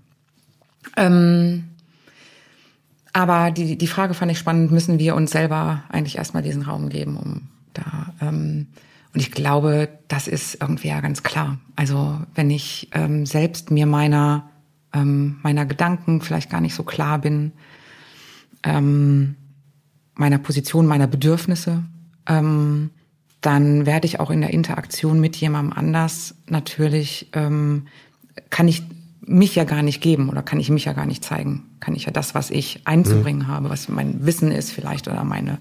Aber 3.13 3.51
die, 3.51 3.77
die 3.77 3.87
Frage 3.87 4.13
fand 4.13 4.31
ich 4.31 4.39
spannend, 4.39 4.71
müssen 4.71 4.99
wir 4.99 5.15
uns 5.15 5.31
selber 5.31 5.83
eigentlich 5.89 6.17
erstmal 6.17 6.43
diesen 6.43 6.63
Raum 6.63 6.89
geben, 6.89 7.17
um 7.17 7.47
da. 7.73 8.13
Ähm, 8.21 8.67
und 9.13 9.21
ich 9.21 9.31
glaube, 9.31 9.89
das 10.07 10.27
ist 10.27 10.57
irgendwie 10.61 10.89
ja 10.89 11.01
ganz 11.01 11.23
klar. 11.23 11.57
Also 11.75 12.19
wenn 12.35 12.51
ich 12.51 12.89
ähm, 12.93 13.25
selbst 13.25 13.71
mir 13.71 13.87
meiner, 13.87 14.49
ähm, 14.93 15.39
meiner 15.41 15.65
Gedanken 15.65 16.21
vielleicht 16.21 16.51
gar 16.51 16.61
nicht 16.61 16.75
so 16.75 16.83
klar 16.83 17.19
bin, 17.19 17.51
ähm, 18.63 19.35
meiner 20.13 20.37
Position, 20.37 20.85
meiner 20.85 21.07
Bedürfnisse, 21.07 21.83
ähm, 22.27 22.91
dann 23.41 23.85
werde 23.85 24.05
ich 24.05 24.19
auch 24.19 24.29
in 24.29 24.41
der 24.41 24.51
Interaktion 24.51 25.19
mit 25.19 25.37
jemandem 25.37 25.75
anders 25.75 26.35
natürlich, 26.47 27.29
ähm, 27.33 27.87
kann 28.49 28.67
ich 28.67 28.83
mich 29.29 29.55
ja 29.55 29.63
gar 29.63 29.83
nicht 29.83 30.01
geben 30.01 30.29
oder 30.29 30.41
kann 30.41 30.59
ich 30.59 30.69
mich 30.69 30.85
ja 30.85 30.93
gar 30.93 31.05
nicht 31.05 31.23
zeigen. 31.23 31.65
Kann 31.79 31.95
ich 31.95 32.05
ja 32.05 32.11
das, 32.11 32.33
was 32.33 32.49
ich 32.49 32.81
einzubringen 32.85 33.43
mhm. 33.43 33.47
habe, 33.47 33.69
was 33.69 33.87
mein 33.87 34.25
Wissen 34.25 34.51
ist 34.51 34.71
vielleicht 34.71 35.07
oder 35.07 35.23
meine 35.23 35.59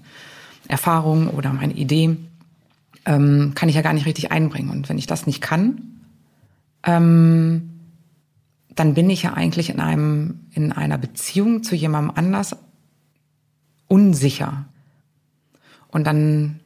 Erfahrung 0.67 1.29
oder 1.29 1.53
meine 1.53 1.73
Idee, 1.73 2.17
ähm, 3.05 3.53
kann 3.55 3.69
ich 3.69 3.75
ja 3.75 3.81
gar 3.81 3.93
nicht 3.93 4.05
richtig 4.05 4.31
einbringen. 4.31 4.71
Und 4.71 4.89
wenn 4.89 4.97
ich 4.97 5.07
das 5.07 5.27
nicht 5.27 5.41
kann, 5.41 5.81
ähm, 6.83 7.69
dann 8.75 8.93
bin 8.93 9.09
ich 9.09 9.23
ja 9.23 9.33
eigentlich 9.33 9.69
in 9.69 9.79
einem, 9.79 10.41
in 10.51 10.71
einer 10.71 10.97
Beziehung 10.97 11.63
zu 11.63 11.75
jemandem 11.75 12.15
anders 12.15 12.55
unsicher. 13.87 14.65
Und 15.89 16.05
dann 16.05 16.59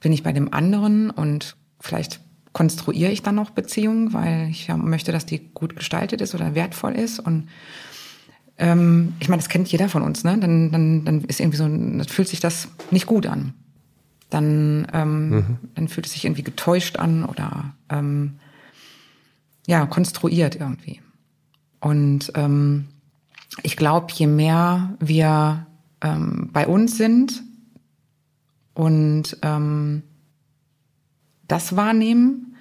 bin 0.00 0.12
ich 0.12 0.22
bei 0.22 0.32
dem 0.32 0.52
anderen 0.52 1.10
und 1.10 1.56
vielleicht 1.78 2.20
konstruiere 2.52 3.12
ich 3.12 3.22
dann 3.22 3.36
noch 3.36 3.50
Beziehungen, 3.50 4.12
weil 4.12 4.48
ich 4.50 4.66
ja 4.66 4.76
möchte, 4.76 5.12
dass 5.12 5.26
die 5.26 5.50
gut 5.54 5.76
gestaltet 5.76 6.20
ist 6.20 6.34
oder 6.34 6.54
wertvoll 6.54 6.94
ist. 6.94 7.20
Und 7.20 7.48
ähm, 8.58 9.14
ich 9.20 9.28
meine, 9.28 9.40
das 9.40 9.48
kennt 9.48 9.70
jeder 9.70 9.88
von 9.88 10.02
uns, 10.02 10.24
ne? 10.24 10.36
Dann, 10.38 10.70
dann, 10.72 11.04
dann 11.04 11.24
ist 11.24 11.40
irgendwie 11.40 11.56
so, 11.56 11.64
dann 11.64 12.04
fühlt 12.08 12.28
sich 12.28 12.40
das 12.40 12.68
nicht 12.90 13.06
gut 13.06 13.26
an. 13.26 13.54
Dann, 14.28 14.86
ähm, 14.92 15.30
mhm. 15.30 15.58
dann 15.74 15.88
fühlt 15.88 16.06
es 16.06 16.12
sich 16.12 16.24
irgendwie 16.24 16.42
getäuscht 16.44 16.98
an 16.98 17.24
oder 17.24 17.74
ähm, 17.88 18.38
ja, 19.66 19.86
konstruiert 19.86 20.56
irgendwie. 20.56 21.00
Und 21.80 22.32
ähm, 22.34 22.88
ich 23.62 23.76
glaube, 23.76 24.08
je 24.12 24.26
mehr 24.26 24.94
wir 25.00 25.66
ähm, 26.00 26.50
bei 26.52 26.66
uns 26.66 26.96
sind 26.96 27.42
und 28.74 29.36
ähm, 29.42 30.02
das 31.50 31.76
wahrnehmen, 31.76 32.56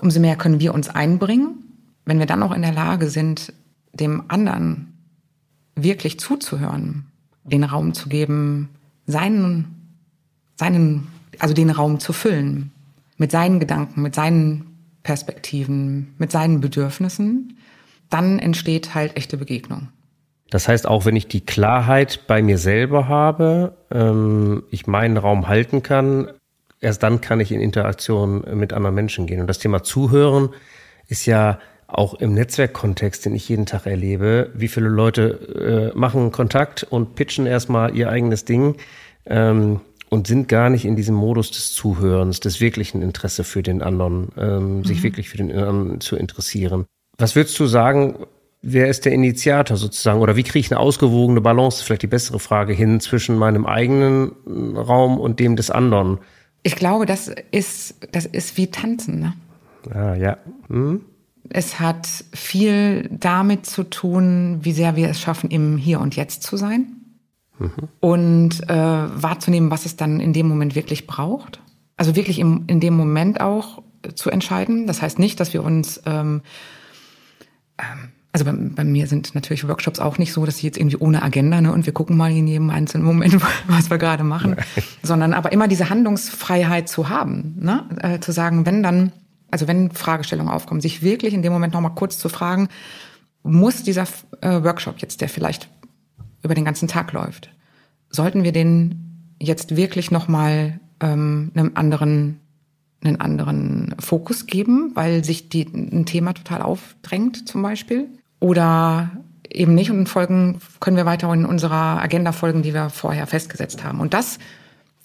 umso 0.00 0.20
mehr 0.20 0.36
können 0.36 0.60
wir 0.60 0.74
uns 0.74 0.88
einbringen. 0.88 1.64
Wenn 2.04 2.18
wir 2.18 2.26
dann 2.26 2.42
auch 2.42 2.52
in 2.52 2.62
der 2.62 2.72
Lage 2.72 3.08
sind, 3.08 3.52
dem 3.92 4.24
anderen 4.28 4.92
wirklich 5.74 6.18
zuzuhören, 6.20 7.06
den 7.44 7.64
Raum 7.64 7.94
zu 7.94 8.08
geben, 8.08 8.70
seinen, 9.06 9.98
seinen, 10.56 11.08
also 11.38 11.54
den 11.54 11.70
Raum 11.70 12.00
zu 12.00 12.12
füllen, 12.12 12.72
mit 13.16 13.30
seinen 13.30 13.60
Gedanken, 13.60 14.02
mit 14.02 14.14
seinen 14.14 14.66
Perspektiven, 15.02 16.14
mit 16.18 16.32
seinen 16.32 16.60
Bedürfnissen, 16.60 17.58
dann 18.10 18.38
entsteht 18.38 18.94
halt 18.94 19.16
echte 19.16 19.36
Begegnung. 19.36 19.88
Das 20.50 20.68
heißt, 20.68 20.86
auch 20.86 21.04
wenn 21.04 21.16
ich 21.16 21.26
die 21.26 21.40
Klarheit 21.40 22.26
bei 22.26 22.42
mir 22.42 22.58
selber 22.58 23.08
habe, 23.08 23.76
ähm, 23.90 24.62
ich 24.70 24.86
meinen 24.86 25.16
Raum 25.16 25.48
halten 25.48 25.82
kann, 25.82 26.28
erst 26.84 27.02
dann 27.02 27.20
kann 27.20 27.40
ich 27.40 27.50
in 27.50 27.60
Interaktion 27.60 28.44
mit 28.54 28.72
anderen 28.72 28.94
Menschen 28.94 29.26
gehen. 29.26 29.40
Und 29.40 29.46
das 29.46 29.58
Thema 29.58 29.82
Zuhören 29.82 30.50
ist 31.08 31.26
ja 31.26 31.58
auch 31.86 32.14
im 32.14 32.34
Netzwerkkontext, 32.34 33.24
den 33.24 33.34
ich 33.34 33.48
jeden 33.48 33.66
Tag 33.66 33.86
erlebe, 33.86 34.50
wie 34.54 34.68
viele 34.68 34.88
Leute 34.88 35.92
äh, 35.94 35.98
machen 35.98 36.32
Kontakt 36.32 36.82
und 36.84 37.14
pitchen 37.14 37.46
erstmal 37.46 37.94
ihr 37.96 38.08
eigenes 38.08 38.44
Ding 38.44 38.76
ähm, 39.26 39.80
und 40.08 40.26
sind 40.26 40.48
gar 40.48 40.70
nicht 40.70 40.84
in 40.84 40.96
diesem 40.96 41.14
Modus 41.14 41.50
des 41.50 41.72
Zuhörens, 41.72 42.40
des 42.40 42.60
wirklichen 42.60 43.02
Interesse 43.02 43.44
für 43.44 43.62
den 43.62 43.82
anderen, 43.82 44.28
ähm, 44.36 44.78
mhm. 44.78 44.84
sich 44.84 45.02
wirklich 45.02 45.28
für 45.28 45.36
den 45.36 45.52
anderen 45.52 46.00
zu 46.00 46.16
interessieren. 46.16 46.86
Was 47.18 47.36
würdest 47.36 47.58
du 47.60 47.66
sagen, 47.66 48.26
wer 48.60 48.88
ist 48.88 49.04
der 49.04 49.12
Initiator 49.12 49.76
sozusagen 49.76 50.20
oder 50.20 50.36
wie 50.36 50.42
kriege 50.42 50.58
ich 50.60 50.72
eine 50.72 50.80
ausgewogene 50.80 51.40
Balance, 51.40 51.84
vielleicht 51.84 52.02
die 52.02 52.08
bessere 52.08 52.40
Frage 52.40 52.72
hin 52.72 52.98
zwischen 53.00 53.36
meinem 53.36 53.66
eigenen 53.66 54.32
Raum 54.74 55.20
und 55.20 55.38
dem 55.38 55.54
des 55.54 55.70
anderen? 55.70 56.18
Ich 56.64 56.76
glaube, 56.76 57.06
das 57.06 57.30
ist, 57.50 57.94
das 58.10 58.26
ist 58.26 58.56
wie 58.56 58.66
Tanzen. 58.68 59.20
Ne? 59.20 59.34
Ah, 59.94 60.14
ja. 60.14 60.38
Hm. 60.68 61.02
Es 61.50 61.78
hat 61.78 62.06
viel 62.32 63.08
damit 63.10 63.66
zu 63.66 63.84
tun, 63.84 64.60
wie 64.62 64.72
sehr 64.72 64.96
wir 64.96 65.10
es 65.10 65.20
schaffen, 65.20 65.50
im 65.50 65.76
Hier 65.76 66.00
und 66.00 66.16
Jetzt 66.16 66.42
zu 66.42 66.56
sein 66.56 66.86
mhm. 67.58 67.70
und 68.00 68.68
äh, 68.68 68.74
wahrzunehmen, 68.74 69.70
was 69.70 69.84
es 69.84 69.96
dann 69.96 70.20
in 70.20 70.32
dem 70.32 70.48
Moment 70.48 70.74
wirklich 70.74 71.06
braucht. 71.06 71.60
Also 71.98 72.16
wirklich 72.16 72.38
im, 72.38 72.64
in 72.66 72.80
dem 72.80 72.96
Moment 72.96 73.42
auch 73.42 73.82
zu 74.14 74.30
entscheiden. 74.30 74.86
Das 74.86 75.02
heißt 75.02 75.18
nicht, 75.18 75.38
dass 75.40 75.52
wir 75.52 75.62
uns 75.62 76.00
ähm, 76.06 76.40
ähm, 77.78 78.10
also 78.34 78.44
bei, 78.46 78.52
bei, 78.52 78.82
mir 78.82 79.06
sind 79.06 79.36
natürlich 79.36 79.66
Workshops 79.68 80.00
auch 80.00 80.18
nicht 80.18 80.32
so, 80.32 80.44
dass 80.44 80.58
sie 80.58 80.66
jetzt 80.66 80.76
irgendwie 80.76 80.96
ohne 80.96 81.22
Agenda, 81.22 81.60
ne, 81.60 81.72
und 81.72 81.86
wir 81.86 81.92
gucken 81.92 82.16
mal 82.16 82.32
in 82.32 82.48
jedem 82.48 82.68
einzelnen 82.68 83.06
Moment, 83.06 83.40
was 83.68 83.90
wir 83.90 83.98
gerade 83.98 84.24
machen, 84.24 84.56
sondern 85.04 85.32
aber 85.34 85.52
immer 85.52 85.68
diese 85.68 85.88
Handlungsfreiheit 85.88 86.88
zu 86.88 87.08
haben, 87.08 87.54
ne, 87.60 87.84
äh, 88.00 88.18
zu 88.18 88.32
sagen, 88.32 88.66
wenn 88.66 88.82
dann, 88.82 89.12
also 89.52 89.68
wenn 89.68 89.92
Fragestellungen 89.92 90.52
aufkommen, 90.52 90.80
sich 90.80 91.00
wirklich 91.00 91.32
in 91.32 91.42
dem 91.42 91.52
Moment 91.52 91.74
nochmal 91.74 91.94
kurz 91.94 92.18
zu 92.18 92.28
fragen, 92.28 92.68
muss 93.44 93.84
dieser 93.84 94.08
äh, 94.40 94.64
Workshop 94.64 94.96
jetzt, 94.98 95.20
der 95.20 95.28
vielleicht 95.28 95.68
über 96.42 96.56
den 96.56 96.64
ganzen 96.64 96.88
Tag 96.88 97.12
läuft, 97.12 97.50
sollten 98.10 98.42
wir 98.42 98.50
den 98.50 99.36
jetzt 99.38 99.76
wirklich 99.76 100.10
nochmal 100.10 100.80
ähm, 100.98 101.52
einem 101.54 101.70
anderen 101.76 102.40
einen 103.04 103.20
anderen 103.20 103.94
Fokus 103.98 104.46
geben, 104.46 104.92
weil 104.94 105.24
sich 105.24 105.50
die, 105.50 105.66
ein 105.66 106.06
Thema 106.06 106.32
total 106.32 106.62
aufdrängt 106.62 107.46
zum 107.46 107.60
Beispiel 107.60 108.08
oder 108.44 109.10
eben 109.50 109.74
nicht. 109.74 109.90
Und 109.90 110.06
folgen, 110.06 110.60
können 110.78 110.98
wir 110.98 111.06
weiter 111.06 111.32
in 111.32 111.46
unserer 111.46 112.02
Agenda 112.02 112.32
folgen, 112.32 112.60
die 112.60 112.74
wir 112.74 112.90
vorher 112.90 113.26
festgesetzt 113.26 113.82
haben. 113.84 114.00
Und 114.00 114.12
das 114.12 114.38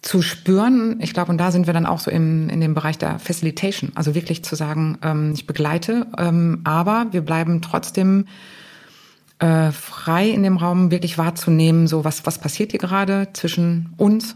zu 0.01 0.21
spüren, 0.21 0.99
ich 0.99 1.13
glaube, 1.13 1.31
und 1.31 1.37
da 1.37 1.51
sind 1.51 1.65
wir 1.65 1.73
dann 1.73 1.85
auch 1.85 1.99
so 1.99 2.11
im, 2.11 2.49
in 2.49 2.59
dem 2.59 2.73
Bereich 2.73 2.97
der 2.97 3.17
Facilitation, 3.19 3.91
also 3.95 4.13
wirklich 4.13 4.43
zu 4.43 4.55
sagen, 4.55 4.97
ähm, 5.01 5.31
ich 5.33 5.47
begleite, 5.47 6.07
ähm, 6.17 6.61
aber 6.65 7.07
wir 7.11 7.21
bleiben 7.21 7.61
trotzdem 7.61 8.25
äh, 9.39 9.71
frei 9.71 10.29
in 10.29 10.43
dem 10.43 10.57
Raum, 10.57 10.91
wirklich 10.91 11.17
wahrzunehmen, 11.17 11.87
so 11.87 12.03
was, 12.03 12.25
was 12.25 12.39
passiert 12.39 12.71
hier 12.71 12.79
gerade 12.79 13.29
zwischen 13.33 13.93
uns, 13.97 14.35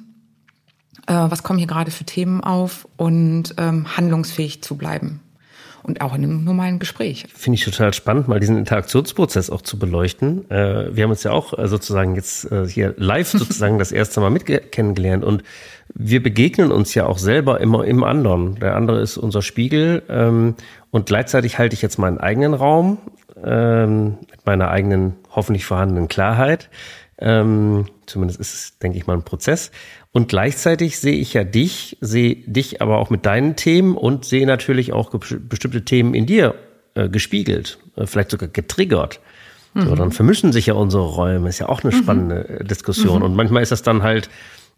äh, 1.08 1.14
was 1.14 1.44
kommen 1.44 1.60
hier 1.60 1.68
gerade 1.68 1.92
für 1.92 2.06
Themen 2.06 2.42
auf 2.42 2.88
und 2.98 3.56
ähm, 3.58 3.98
handlungsfähig 3.98 4.64
zu 4.64 4.76
bleiben 4.78 5.23
und 5.84 6.02
auch 6.02 6.16
in 6.16 6.24
einem 6.24 6.44
normalen 6.44 6.80
Gespräch. 6.80 7.26
Finde 7.36 7.56
ich 7.56 7.66
total 7.66 7.94
spannend, 7.94 8.28
mal 8.28 8.40
diesen 8.40 8.58
Interaktionsprozess 8.58 9.50
auch 9.50 9.62
zu 9.62 9.78
beleuchten. 9.78 10.50
Äh, 10.50 10.96
wir 10.96 11.04
haben 11.04 11.12
uns 11.12 11.24
ja 11.24 11.32
auch 11.32 11.58
äh, 11.58 11.68
sozusagen 11.68 12.16
jetzt 12.16 12.52
äh, 12.52 12.68
hier 12.68 12.94
live 12.98 13.28
sozusagen 13.32 13.80
das 13.80 13.92
erste 13.92 14.22
Mal 14.22 14.30
mit 14.30 14.46
kennengelernt 14.72 15.24
und 15.24 15.44
wir 15.94 16.24
begegnen 16.24 16.72
uns 16.72 16.94
ja 16.96 17.06
auch 17.06 17.18
selber 17.18 17.62
immer 17.62 17.86
im 17.86 18.04
anderen. 18.04 18.56
Der 18.56 18.76
andere 18.76 19.02
ist 19.02 19.18
unser 19.18 19.42
Spiegel 19.42 20.02
ähm, 20.10 20.56
und 20.92 21.06
gleichzeitig 21.06 21.60
halte 21.60 21.76
ich 21.76 21.82
jetzt 21.82 22.00
meinen 22.00 22.18
eigenen 22.18 22.54
Raum 22.54 22.98
ähm, 23.44 24.18
mit 24.32 24.46
meiner 24.46 24.70
eigenen 24.70 25.16
hoffentlich 25.32 25.66
vorhandenen 25.66 26.08
Klarheit 26.08 26.70
Ähm, 27.20 27.86
zumindest 28.06 28.40
ist 28.40 28.54
es, 28.54 28.80
denke 28.80 28.98
ich 28.98 29.06
mal, 29.06 29.14
ein 29.14 29.24
Prozess. 29.24 29.72
Und 30.14 30.30
gleichzeitig 30.30 31.00
sehe 31.00 31.16
ich 31.16 31.34
ja 31.34 31.44
dich, 31.44 31.98
sehe 32.00 32.36
dich 32.46 32.84
aber 32.84 33.00
auch 33.00 33.10
mit 33.10 33.26
deinen 33.26 33.56
Themen 33.56 33.98
und 33.98 34.26
sehe 34.26 34.46
natürlich 34.46 34.94
auch 34.94 35.10
bestimmte 35.10 35.84
Themen 35.84 36.14
in 36.14 36.28
dir 36.28 36.54
äh, 36.94 37.10
gespiegelt, 37.10 37.80
äh, 37.96 38.06
vielleicht 38.06 38.30
sogar 38.30 38.48
getriggert. 38.48 39.20
Mhm. 39.74 39.82
So, 39.82 39.96
dann 39.96 40.12
vermischen 40.12 40.52
sich 40.52 40.68
ja 40.68 40.76
unsere 40.76 41.04
Räume, 41.04 41.50
ist 41.50 41.58
ja 41.58 41.68
auch 41.68 41.84
eine 41.84 41.96
mhm. 41.96 41.98
spannende 41.98 42.60
mhm. 42.62 42.68
Diskussion. 42.68 43.18
Mhm. 43.20 43.26
Und 43.26 43.36
manchmal 43.36 43.64
ist 43.64 43.72
das 43.72 43.82
dann 43.82 44.04
halt, 44.04 44.30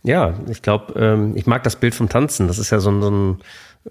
ja, 0.03 0.35
ich 0.49 0.61
glaube, 0.61 0.97
ähm, 0.97 1.33
ich 1.35 1.45
mag 1.45 1.63
das 1.63 1.75
Bild 1.75 1.93
vom 1.93 2.07
Tanzen. 2.07 2.47
Das 2.47 2.57
ist 2.57 2.69
ja 2.69 2.79
so 2.79 2.91
ein, 2.91 3.01
so 3.01 3.11
ein 3.11 3.37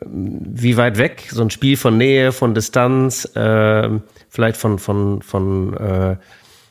ähm, 0.01 0.41
wie 0.47 0.79
weit 0.79 0.97
weg, 0.97 1.29
so 1.31 1.43
ein 1.43 1.51
Spiel 1.51 1.77
von 1.77 1.99
Nähe, 1.99 2.33
von 2.33 2.55
Distanz, 2.55 3.27
äh, 3.37 3.91
vielleicht 4.31 4.57
von, 4.57 4.79
von, 4.79 5.21
von 5.21 5.75
äh, 5.75 6.17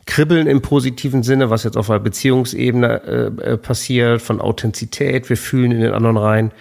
Kribbeln 0.05 0.47
im 0.47 0.61
positiven 0.61 1.23
Sinne, 1.23 1.49
was 1.49 1.63
jetzt 1.63 1.77
auf 1.77 1.89
einer 1.89 1.99
Beziehungsebene 1.99 3.03
äh, 3.03 3.51
äh, 3.53 3.57
passiert, 3.57 4.21
von 4.21 4.41
Authentizität, 4.41 5.29
wir 5.29 5.37
fühlen 5.37 5.71
in 5.71 5.81
den 5.81 5.93
anderen 5.93 6.17
rein. 6.17 6.51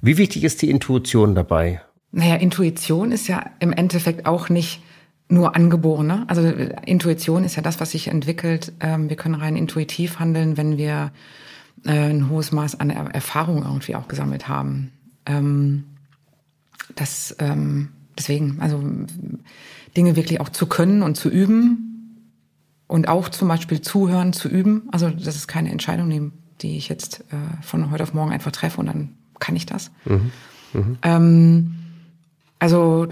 Wie 0.00 0.18
wichtig 0.18 0.44
ist 0.44 0.60
die 0.62 0.70
Intuition 0.70 1.34
dabei? 1.34 1.80
Naja, 2.12 2.36
Intuition 2.36 3.10
ist 3.10 3.26
ja 3.26 3.44
im 3.58 3.72
Endeffekt 3.72 4.26
auch 4.26 4.48
nicht 4.48 4.82
nur 5.28 5.56
angeborene. 5.56 6.24
Also 6.28 6.42
Intuition 6.84 7.44
ist 7.44 7.56
ja 7.56 7.62
das, 7.62 7.80
was 7.80 7.92
sich 7.92 8.08
entwickelt. 8.08 8.72
Ähm, 8.80 9.08
wir 9.08 9.16
können 9.16 9.34
rein 9.34 9.56
intuitiv 9.56 10.18
handeln, 10.18 10.56
wenn 10.58 10.76
wir 10.76 11.12
äh, 11.86 11.90
ein 11.90 12.28
hohes 12.28 12.52
Maß 12.52 12.78
an 12.78 12.90
Erfahrung 12.90 13.62
irgendwie 13.62 13.96
auch 13.96 14.08
gesammelt 14.08 14.46
haben. 14.46 14.92
Ähm, 15.24 15.84
das 16.94 17.34
ähm, 17.38 17.88
deswegen, 18.18 18.58
also 18.60 18.82
Dinge 19.96 20.16
wirklich 20.16 20.40
auch 20.40 20.50
zu 20.50 20.66
können 20.66 21.02
und 21.02 21.16
zu 21.16 21.30
üben 21.30 21.93
und 22.94 23.08
auch 23.08 23.28
zum 23.28 23.48
Beispiel 23.48 23.80
zuhören, 23.80 24.32
zu 24.32 24.48
üben. 24.48 24.84
Also 24.92 25.10
das 25.10 25.34
ist 25.34 25.48
keine 25.48 25.72
Entscheidung, 25.72 26.30
die 26.60 26.76
ich 26.76 26.88
jetzt 26.88 27.24
äh, 27.32 27.60
von 27.60 27.90
heute 27.90 28.04
auf 28.04 28.14
morgen 28.14 28.30
einfach 28.30 28.52
treffe 28.52 28.78
und 28.78 28.86
dann 28.86 29.16
kann 29.40 29.56
ich 29.56 29.66
das. 29.66 29.90
Mhm. 30.04 30.30
Mhm. 30.72 30.98
Ähm, 31.02 31.74
also 32.60 33.08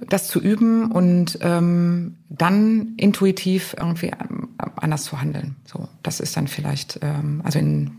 das 0.00 0.26
zu 0.26 0.40
üben 0.40 0.90
und 0.90 1.38
ähm, 1.40 2.16
dann 2.30 2.94
intuitiv 2.96 3.76
irgendwie 3.78 4.08
ähm, 4.08 4.48
anders 4.58 5.04
zu 5.04 5.20
handeln. 5.20 5.54
So, 5.66 5.88
das 6.02 6.18
ist 6.18 6.36
dann 6.36 6.48
vielleicht, 6.48 6.98
ähm, 7.02 7.42
also 7.44 7.60
in, 7.60 7.92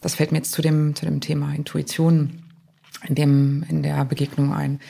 das 0.00 0.16
fällt 0.16 0.32
mir 0.32 0.38
jetzt 0.38 0.50
zu 0.50 0.60
dem 0.60 0.96
zu 0.96 1.04
dem 1.04 1.20
Thema 1.20 1.54
Intuition 1.54 2.42
in 3.06 3.14
dem 3.14 3.64
in 3.68 3.84
der 3.84 4.04
Begegnung 4.04 4.52
ein. 4.52 4.80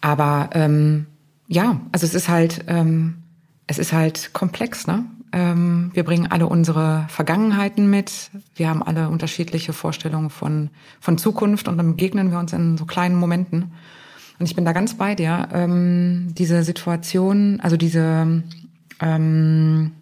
Aber 0.00 0.50
ähm, 0.54 1.06
ja, 1.46 1.80
also 1.92 2.04
es 2.04 2.14
ist 2.14 2.28
halt 2.28 2.64
ähm, 2.66 3.22
es 3.66 3.78
ist 3.78 3.92
halt 3.92 4.32
komplex, 4.32 4.86
ne? 4.86 5.04
Ähm, 5.32 5.90
wir 5.92 6.04
bringen 6.04 6.30
alle 6.30 6.46
unsere 6.46 7.04
Vergangenheiten 7.08 7.90
mit. 7.90 8.30
Wir 8.54 8.68
haben 8.68 8.82
alle 8.82 9.08
unterschiedliche 9.08 9.72
Vorstellungen 9.72 10.30
von, 10.30 10.70
von 11.00 11.18
Zukunft 11.18 11.68
und 11.68 11.76
dann 11.76 11.90
begegnen 11.90 12.30
wir 12.30 12.38
uns 12.38 12.52
in 12.52 12.78
so 12.78 12.84
kleinen 12.84 13.16
Momenten. 13.16 13.72
Und 14.38 14.46
ich 14.46 14.54
bin 14.54 14.64
da 14.64 14.72
ganz 14.72 14.94
bei 14.94 15.14
dir. 15.14 15.48
Ähm, 15.52 16.28
diese 16.36 16.62
Situation, 16.62 17.60
also 17.60 17.76
diese, 17.76 18.42
ähm, 19.00 19.92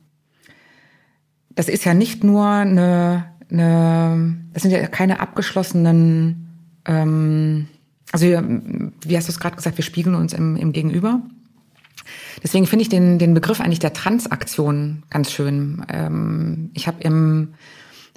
das 1.54 1.68
ist 1.68 1.84
ja 1.84 1.94
nicht 1.94 2.22
nur 2.22 2.46
eine, 2.46 3.24
eine 3.50 4.36
das 4.52 4.62
sind 4.62 4.72
ja 4.72 4.86
keine 4.86 5.20
abgeschlossenen, 5.20 6.48
ähm, 6.84 7.66
also 8.12 8.26
wie 8.26 9.16
hast 9.16 9.28
du 9.28 9.32
es 9.32 9.40
gerade 9.40 9.56
gesagt, 9.56 9.78
wir 9.78 9.84
spiegeln 9.84 10.14
uns 10.14 10.32
im, 10.32 10.56
im 10.56 10.72
Gegenüber. 10.72 11.22
Deswegen 12.44 12.66
finde 12.66 12.82
ich 12.82 12.90
den, 12.90 13.18
den 13.18 13.32
Begriff 13.32 13.60
eigentlich 13.60 13.78
der 13.78 13.94
Transaktion 13.94 15.02
ganz 15.08 15.32
schön. 15.32 15.84
Ähm, 15.88 16.70
ich 16.74 16.86
habe 16.86 17.02
im 17.02 17.54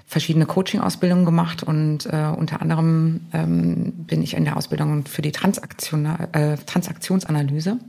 verschiedene 0.06 0.46
Coaching-Ausbildungen 0.46 1.26
gemacht 1.26 1.64
und 1.64 2.06
äh, 2.06 2.32
unter 2.38 2.62
anderem 2.62 3.22
ähm, 3.34 3.94
bin 4.06 4.22
ich 4.22 4.36
in 4.36 4.44
der 4.44 4.58
Ausbildung 4.58 5.06
für 5.06 5.22
die 5.22 5.32
Transaktion, 5.32 6.06
äh, 6.06 6.58
Transaktionsanalyse. 6.58 7.80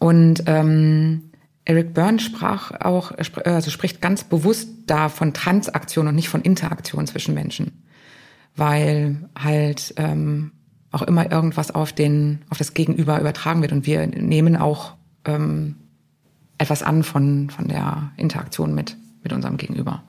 Und 0.00 0.42
ähm, 0.46 1.30
Eric 1.64 1.94
Byrne 1.94 2.18
sprach 2.18 2.72
auch, 2.80 3.12
also 3.44 3.70
spricht 3.70 4.00
ganz 4.00 4.24
bewusst 4.24 4.68
da 4.86 5.08
von 5.08 5.34
Transaktion 5.34 6.08
und 6.08 6.16
nicht 6.16 6.28
von 6.28 6.42
Interaktion 6.42 7.06
zwischen 7.06 7.32
Menschen, 7.32 7.84
weil 8.56 9.28
halt 9.36 9.94
ähm, 9.98 10.50
auch 10.90 11.02
immer 11.02 11.30
irgendwas 11.30 11.70
auf 11.70 11.92
den, 11.92 12.42
auf 12.50 12.58
das 12.58 12.74
Gegenüber 12.74 13.20
übertragen 13.20 13.62
wird 13.62 13.72
und 13.72 13.86
wir 13.86 14.06
nehmen 14.06 14.56
auch 14.56 14.94
ähm, 15.24 15.76
etwas 16.58 16.82
an 16.82 17.02
von, 17.02 17.50
von 17.50 17.68
der 17.68 18.12
Interaktion 18.16 18.74
mit, 18.74 18.96
mit 19.22 19.32
unserem 19.32 19.56
Gegenüber. 19.56 20.02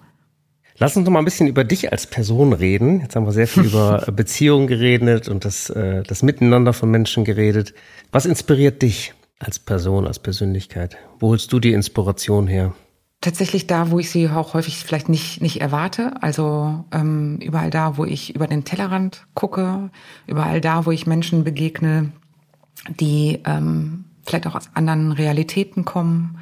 Lass 0.78 0.98
uns 0.98 1.06
noch 1.06 1.14
mal 1.14 1.20
ein 1.20 1.26
bisschen 1.26 1.48
über 1.48 1.64
dich 1.64 1.92
als 1.92 2.06
Person 2.06 2.52
reden. 2.52 3.00
Jetzt 3.00 3.16
haben 3.16 3.26
wir 3.26 3.32
sehr 3.32 3.48
viel 3.48 3.64
über 3.64 4.00
Beziehungen 4.12 4.68
geredet 4.68 5.30
und 5.30 5.46
das, 5.46 5.70
äh, 5.70 6.04
das 6.04 6.22
Miteinander 6.22 6.74
von 6.74 6.92
Menschen 6.92 7.24
geredet. 7.24 7.74
Was 8.12 8.26
inspiriert 8.26 8.82
dich 8.82 9.14
als 9.40 9.58
Person, 9.60 10.06
als 10.06 10.20
Persönlichkeit? 10.20 10.98
Wo 11.20 11.30
holst 11.30 11.52
du 11.54 11.60
die 11.60 11.72
Inspiration 11.72 12.48
her? 12.48 12.74
Tatsächlich 13.22 13.68
da, 13.68 13.90
wo 13.90 14.00
ich 14.00 14.10
sie 14.10 14.30
auch 14.30 14.54
häufig 14.54 14.78
vielleicht 14.78 15.10
nicht, 15.10 15.42
nicht 15.42 15.62
erwarte. 15.62 16.14
Also 16.22 16.84
ähm, 16.92 17.40
überall 17.42 17.70
da, 17.70 17.98
wo 17.98 18.06
ich 18.06 18.36
über 18.36 18.48
den 18.48 18.66
Tellerrand 18.66 19.26
gucke, 19.34 19.90
überall 20.28 20.62
da, 20.62 20.86
wo 20.86 20.92
ich 20.92 21.08
Menschen 21.08 21.44
begegne, 21.44 22.12
die 23.00 23.40
ähm, 23.46 24.05
vielleicht 24.26 24.48
auch 24.48 24.56
aus 24.56 24.70
anderen 24.74 25.12
Realitäten 25.12 25.86
kommen, 25.86 26.38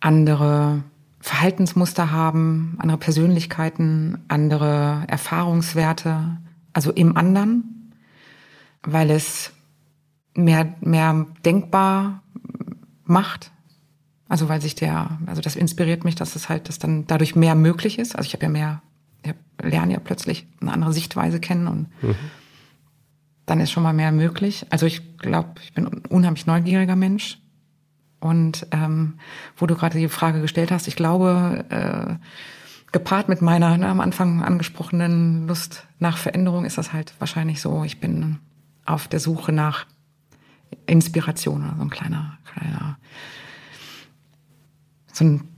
andere 0.00 0.82
Verhaltensmuster 1.20 2.10
haben, 2.12 2.76
andere 2.78 2.98
Persönlichkeiten, 2.98 4.18
andere 4.28 5.04
Erfahrungswerte, 5.08 6.38
also 6.72 6.92
im 6.92 7.16
anderen, 7.16 7.92
weil 8.82 9.10
es 9.10 9.52
mehr, 10.34 10.74
mehr 10.80 11.26
denkbar 11.44 12.22
macht. 13.04 13.50
Also 14.28 14.48
weil 14.48 14.60
sich 14.60 14.74
der, 14.74 15.18
also 15.26 15.40
das 15.40 15.56
inspiriert 15.56 16.04
mich, 16.04 16.14
dass 16.14 16.36
es 16.36 16.48
halt, 16.48 16.68
dass 16.68 16.78
dann 16.78 17.06
dadurch 17.06 17.34
mehr 17.34 17.54
möglich 17.54 17.98
ist. 17.98 18.14
Also 18.16 18.26
ich 18.26 18.34
habe 18.34 18.44
ja 18.44 18.50
mehr, 18.50 18.82
ich 19.24 19.34
lerne 19.62 19.94
ja 19.94 20.00
plötzlich 20.00 20.46
eine 20.60 20.72
andere 20.72 20.92
Sichtweise 20.92 21.40
kennen 21.40 21.66
und 21.66 21.88
mhm 22.02 22.16
dann 23.46 23.60
ist 23.60 23.70
schon 23.70 23.82
mal 23.82 23.92
mehr 23.92 24.12
möglich. 24.12 24.66
Also 24.70 24.86
ich 24.86 25.18
glaube, 25.18 25.54
ich 25.62 25.72
bin 25.72 25.86
ein 25.86 26.02
unheimlich 26.08 26.46
neugieriger 26.46 26.96
Mensch. 26.96 27.38
Und 28.18 28.66
ähm, 28.72 29.18
wo 29.56 29.66
du 29.66 29.76
gerade 29.76 29.98
die 29.98 30.08
Frage 30.08 30.40
gestellt 30.40 30.72
hast, 30.72 30.88
ich 30.88 30.96
glaube, 30.96 31.64
äh, 31.68 32.14
gepaart 32.92 33.28
mit 33.28 33.42
meiner 33.42 33.76
ne, 33.76 33.88
am 33.88 34.00
Anfang 34.00 34.42
angesprochenen 34.42 35.46
Lust 35.46 35.86
nach 35.98 36.16
Veränderung 36.16 36.64
ist 36.64 36.78
das 36.78 36.92
halt 36.92 37.14
wahrscheinlich 37.18 37.60
so. 37.60 37.84
Ich 37.84 38.00
bin 38.00 38.38
auf 38.84 39.06
der 39.06 39.20
Suche 39.20 39.52
nach 39.52 39.86
Inspiration 40.86 41.62
oder 41.62 41.76
so 41.76 41.82
ein 41.82 41.90
kleiner, 41.90 42.38
kleiner, 42.52 42.98
so 45.12 45.24
ein 45.24 45.48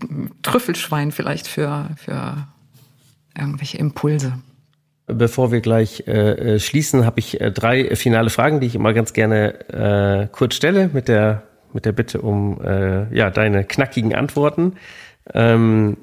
Trüffelschwein 0.42 1.12
vielleicht 1.12 1.46
für, 1.46 1.90
für 1.96 2.48
irgendwelche 3.36 3.78
Impulse. 3.78 4.38
Bevor 5.08 5.52
wir 5.52 5.60
gleich 5.60 6.04
äh, 6.06 6.54
äh, 6.54 6.58
schließen, 6.60 7.06
habe 7.06 7.18
ich 7.18 7.40
äh, 7.40 7.50
drei 7.50 7.96
finale 7.96 8.30
Fragen, 8.30 8.60
die 8.60 8.66
ich 8.66 8.74
immer 8.74 8.92
ganz 8.92 9.12
gerne 9.12 9.68
äh, 9.70 10.28
kurz 10.30 10.54
stelle, 10.54 10.90
mit 10.92 11.08
der 11.08 11.42
mit 11.72 11.84
der 11.84 11.92
Bitte 11.92 12.20
um 12.20 12.60
äh, 12.62 13.14
ja 13.14 13.30
deine 13.30 13.64
knackigen 13.64 14.14
Antworten. 14.14 14.74
Ähm, 15.34 15.96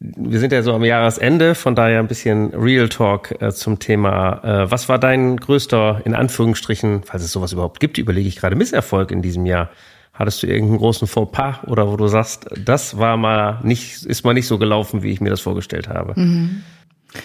wir 0.00 0.38
sind 0.38 0.52
ja 0.52 0.62
so 0.62 0.72
am 0.74 0.84
Jahresende, 0.84 1.54
von 1.54 1.74
daher 1.74 1.98
ein 1.98 2.06
bisschen 2.06 2.54
Real 2.54 2.88
Talk 2.88 3.34
äh, 3.42 3.50
zum 3.50 3.80
Thema. 3.80 4.44
Äh, 4.44 4.70
was 4.70 4.88
war 4.88 4.98
dein 4.98 5.36
größter, 5.36 6.02
in 6.04 6.14
Anführungsstrichen, 6.14 7.02
falls 7.04 7.24
es 7.24 7.32
sowas 7.32 7.52
überhaupt 7.52 7.80
gibt, 7.80 7.98
überlege 7.98 8.28
ich 8.28 8.36
gerade, 8.36 8.54
Misserfolg 8.54 9.10
in 9.10 9.22
diesem 9.22 9.44
Jahr? 9.44 9.70
Hattest 10.12 10.42
du 10.42 10.46
irgendeinen 10.46 10.78
großen 10.78 11.06
Fauxpas 11.06 11.64
oder 11.66 11.90
wo 11.90 11.96
du 11.96 12.08
sagst, 12.08 12.48
das 12.56 12.98
war 12.98 13.16
mal 13.16 13.60
nicht, 13.62 14.04
ist 14.04 14.24
mal 14.24 14.34
nicht 14.34 14.46
so 14.46 14.58
gelaufen, 14.58 15.02
wie 15.02 15.10
ich 15.10 15.20
mir 15.20 15.30
das 15.30 15.40
vorgestellt 15.40 15.88
habe? 15.88 16.18
Mhm. 16.18 16.62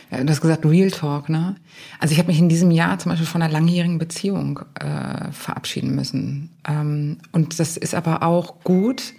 Du 0.09 0.29
hast 0.29 0.41
gesagt 0.41 0.65
Real 0.65 0.91
Talk, 0.91 1.27
ne? 1.27 1.55
Also 1.99 2.13
ich 2.13 2.19
habe 2.19 2.27
mich 2.27 2.39
in 2.39 2.47
diesem 2.47 2.71
Jahr 2.71 2.99
zum 2.99 3.11
Beispiel 3.11 3.27
von 3.27 3.41
einer 3.41 3.51
langjährigen 3.51 3.97
Beziehung 3.97 4.61
äh, 4.75 5.31
verabschieden 5.31 5.93
müssen. 5.95 6.51
Ähm, 6.67 7.17
und 7.31 7.59
das 7.59 7.75
ist 7.75 7.93
aber 7.93 8.23
auch 8.23 8.63
gut. 8.63 9.13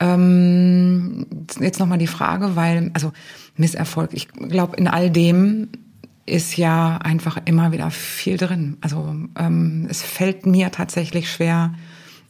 Ähm, 0.00 1.26
jetzt 1.60 1.78
nochmal 1.78 1.98
die 1.98 2.06
Frage, 2.06 2.56
weil, 2.56 2.90
also 2.94 3.12
Misserfolg, 3.56 4.10
ich 4.12 4.28
glaube, 4.28 4.76
in 4.76 4.88
all 4.88 5.10
dem 5.10 5.68
ist 6.26 6.56
ja 6.56 6.96
einfach 6.98 7.38
immer 7.44 7.72
wieder 7.72 7.90
viel 7.90 8.36
drin. 8.36 8.78
Also 8.80 9.14
ähm, 9.38 9.86
es 9.90 10.02
fällt 10.02 10.46
mir 10.46 10.70
tatsächlich 10.70 11.30
schwer, 11.30 11.74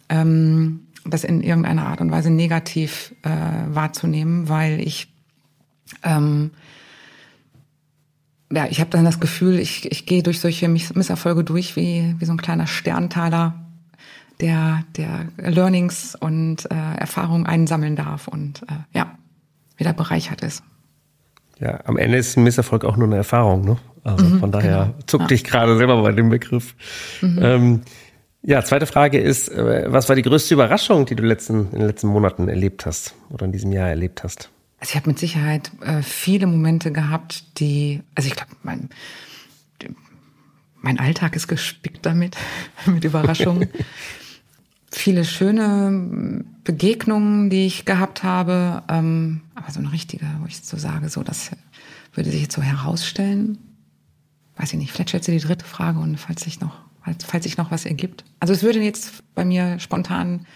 ähm, 0.08 0.80
das 1.04 1.24
in 1.24 1.42
irgendeiner 1.42 1.86
Art 1.86 2.00
und 2.00 2.10
Weise 2.10 2.30
negativ 2.30 3.14
äh, 3.22 3.30
wahrzunehmen, 3.68 4.48
weil 4.48 4.80
ich 4.80 5.08
ähm, 6.02 6.50
ja, 8.52 8.66
ich 8.68 8.80
habe 8.80 8.90
dann 8.90 9.04
das 9.04 9.20
Gefühl, 9.20 9.58
ich, 9.58 9.90
ich 9.90 10.06
gehe 10.06 10.22
durch 10.22 10.40
solche 10.40 10.68
Misserfolge 10.68 11.44
durch 11.44 11.76
wie, 11.76 12.14
wie 12.18 12.24
so 12.24 12.32
ein 12.32 12.40
kleiner 12.40 12.66
Sterntaler, 12.66 13.54
der, 14.40 14.84
der 14.96 15.26
Learnings 15.36 16.16
und 16.18 16.70
äh, 16.70 16.98
Erfahrungen 16.98 17.46
einsammeln 17.46 17.94
darf. 17.94 18.26
Und 18.28 18.62
äh, 18.62 18.96
ja, 18.98 19.18
wieder 19.76 19.92
bereichert 19.92 20.42
ist. 20.42 20.62
Ja, 21.58 21.80
am 21.84 21.96
Ende 21.96 22.18
ist 22.18 22.36
ein 22.36 22.44
Misserfolg 22.44 22.84
auch 22.84 22.96
nur 22.96 23.06
eine 23.06 23.16
Erfahrung, 23.16 23.64
ne? 23.64 23.76
Also 24.02 24.24
mhm, 24.24 24.40
von 24.40 24.50
daher 24.50 24.84
genau. 24.86 24.94
zuckte 25.06 25.34
ja. 25.34 25.36
ich 25.36 25.44
gerade 25.44 25.76
selber 25.76 26.00
bei 26.02 26.12
dem 26.12 26.30
Begriff. 26.30 26.74
Mhm. 27.20 27.38
Ähm, 27.42 27.80
ja, 28.42 28.64
zweite 28.64 28.86
Frage 28.86 29.18
ist, 29.20 29.50
äh, 29.50 29.92
was 29.92 30.08
war 30.08 30.16
die 30.16 30.22
größte 30.22 30.54
Überraschung, 30.54 31.04
die 31.04 31.14
du 31.14 31.22
letzten, 31.22 31.66
in 31.72 31.80
den 31.80 31.86
letzten 31.86 32.08
Monaten 32.08 32.48
erlebt 32.48 32.86
hast 32.86 33.14
oder 33.28 33.44
in 33.44 33.52
diesem 33.52 33.72
Jahr 33.72 33.90
erlebt 33.90 34.24
hast? 34.24 34.50
Also 34.80 34.92
ich 34.92 34.96
habe 34.96 35.10
mit 35.10 35.18
Sicherheit 35.18 35.70
äh, 35.82 36.02
viele 36.02 36.46
Momente 36.46 36.90
gehabt, 36.90 37.60
die, 37.60 38.00
also 38.14 38.28
ich 38.28 38.34
glaube, 38.34 38.52
mein, 38.62 38.88
mein 40.80 40.98
Alltag 40.98 41.36
ist 41.36 41.48
gespickt 41.48 42.04
damit, 42.06 42.36
mit 42.86 43.04
Überraschungen. 43.04 43.68
viele 44.92 45.24
schöne 45.24 46.44
Begegnungen, 46.64 47.50
die 47.50 47.66
ich 47.66 47.84
gehabt 47.84 48.22
habe, 48.22 48.82
ähm, 48.88 49.42
aber 49.54 49.70
so 49.70 49.78
eine 49.78 49.92
richtige, 49.92 50.26
wo 50.40 50.46
ich 50.46 50.60
so 50.62 50.76
sage, 50.76 51.08
so 51.08 51.22
das 51.22 51.50
würde 52.12 52.30
sich 52.30 52.42
jetzt 52.42 52.56
so 52.56 52.62
herausstellen. 52.62 53.58
Weiß 54.56 54.72
ich 54.72 54.78
nicht, 54.78 54.92
vielleicht 54.92 55.10
stellst 55.10 55.28
du 55.28 55.32
die 55.32 55.38
dritte 55.38 55.64
Frage 55.64 56.00
und 56.00 56.18
falls 56.18 56.42
sich 56.42 56.60
noch, 56.60 56.76
falls 57.26 57.44
sich 57.44 57.56
noch 57.56 57.70
was 57.70 57.86
ergibt. 57.86 58.24
Also 58.40 58.52
es 58.52 58.62
würde 58.62 58.80
jetzt 58.80 59.22
bei 59.34 59.44
mir 59.44 59.78
spontan 59.78 60.46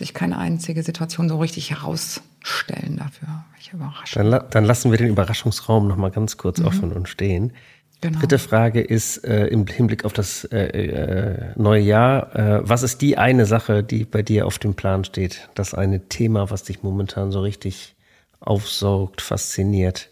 sich 0.00 0.14
keine 0.14 0.38
einzige 0.38 0.82
Situation 0.82 1.28
so 1.28 1.38
richtig 1.38 1.70
herausstellen 1.70 2.96
dafür. 2.96 3.44
Welche 3.54 3.76
Überraschung. 3.76 4.30
Dann, 4.30 4.44
dann 4.50 4.64
lassen 4.64 4.90
wir 4.90 4.98
den 4.98 5.08
Überraschungsraum 5.08 5.86
noch 5.86 5.96
mal 5.96 6.10
ganz 6.10 6.36
kurz 6.36 6.58
mhm. 6.58 6.66
offen 6.66 6.92
und 6.92 7.08
stehen. 7.08 7.52
Genau. 8.00 8.18
Dritte 8.18 8.38
Frage 8.38 8.80
ist 8.80 9.24
äh, 9.24 9.46
im 9.48 9.66
Hinblick 9.66 10.04
auf 10.06 10.14
das 10.14 10.44
äh, 10.44 10.58
äh, 10.58 11.52
neue 11.56 11.82
Jahr, 11.82 12.34
äh, 12.34 12.60
was 12.62 12.82
ist 12.82 13.02
die 13.02 13.18
eine 13.18 13.44
Sache, 13.44 13.82
die 13.84 14.04
bei 14.04 14.22
dir 14.22 14.46
auf 14.46 14.58
dem 14.58 14.74
Plan 14.74 15.04
steht? 15.04 15.50
Das 15.54 15.74
eine 15.74 16.08
Thema, 16.08 16.50
was 16.50 16.62
dich 16.62 16.82
momentan 16.82 17.30
so 17.30 17.42
richtig 17.42 17.94
aufsaugt, 18.40 19.20
fasziniert 19.20 20.08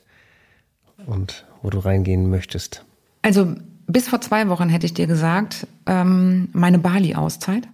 und 1.07 1.47
wo 1.63 1.71
du 1.71 1.79
reingehen 1.79 2.29
möchtest? 2.29 2.85
Also 3.23 3.55
bis 3.87 4.09
vor 4.09 4.21
zwei 4.21 4.49
Wochen 4.51 4.69
hätte 4.69 4.85
ich 4.85 4.93
dir 4.93 5.07
gesagt, 5.07 5.67
ähm, 5.87 6.51
meine 6.53 6.79
Bali-Auszeit 6.79 7.67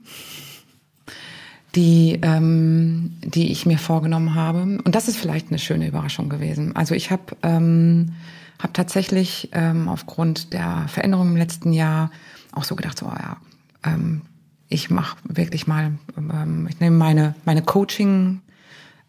die, 1.75 2.19
ähm, 2.23 3.17
die 3.23 3.51
ich 3.51 3.67
mir 3.67 3.79
vorgenommen 3.79 4.35
habe. 4.35 4.63
Und 4.63 4.95
das 4.95 5.09
ist 5.09 5.17
vielleicht 5.17 5.49
eine 5.49 5.59
schöne 5.59 5.89
Überraschung 5.89 6.29
gewesen. 6.29 6.77
Also 6.77 6.95
ich 6.95 7.11
habe 7.11 7.37
ähm, 7.43 8.13
hab 8.59 8.75
tatsächlich 8.75 9.51
ähm, 9.53 9.89
aufgrund 9.89 10.53
der 10.53 10.87
Veränderungen 10.89 11.33
im 11.33 11.37
letzten 11.37 11.73
Jahr 11.73 12.11
auch 12.53 12.65
so 12.65 12.77
gedacht, 12.77 12.99
so 12.99 13.07
ja, 13.07 13.37
ähm, 13.85 14.23
ich 14.69 14.91
mache 14.91 15.17
wirklich 15.25 15.67
mal, 15.67 15.93
ähm, 16.17 16.67
ich 16.71 16.81
nehme 16.81 16.97
meine 16.97 17.35
meine 17.45 17.63
Coaching, 17.63 18.41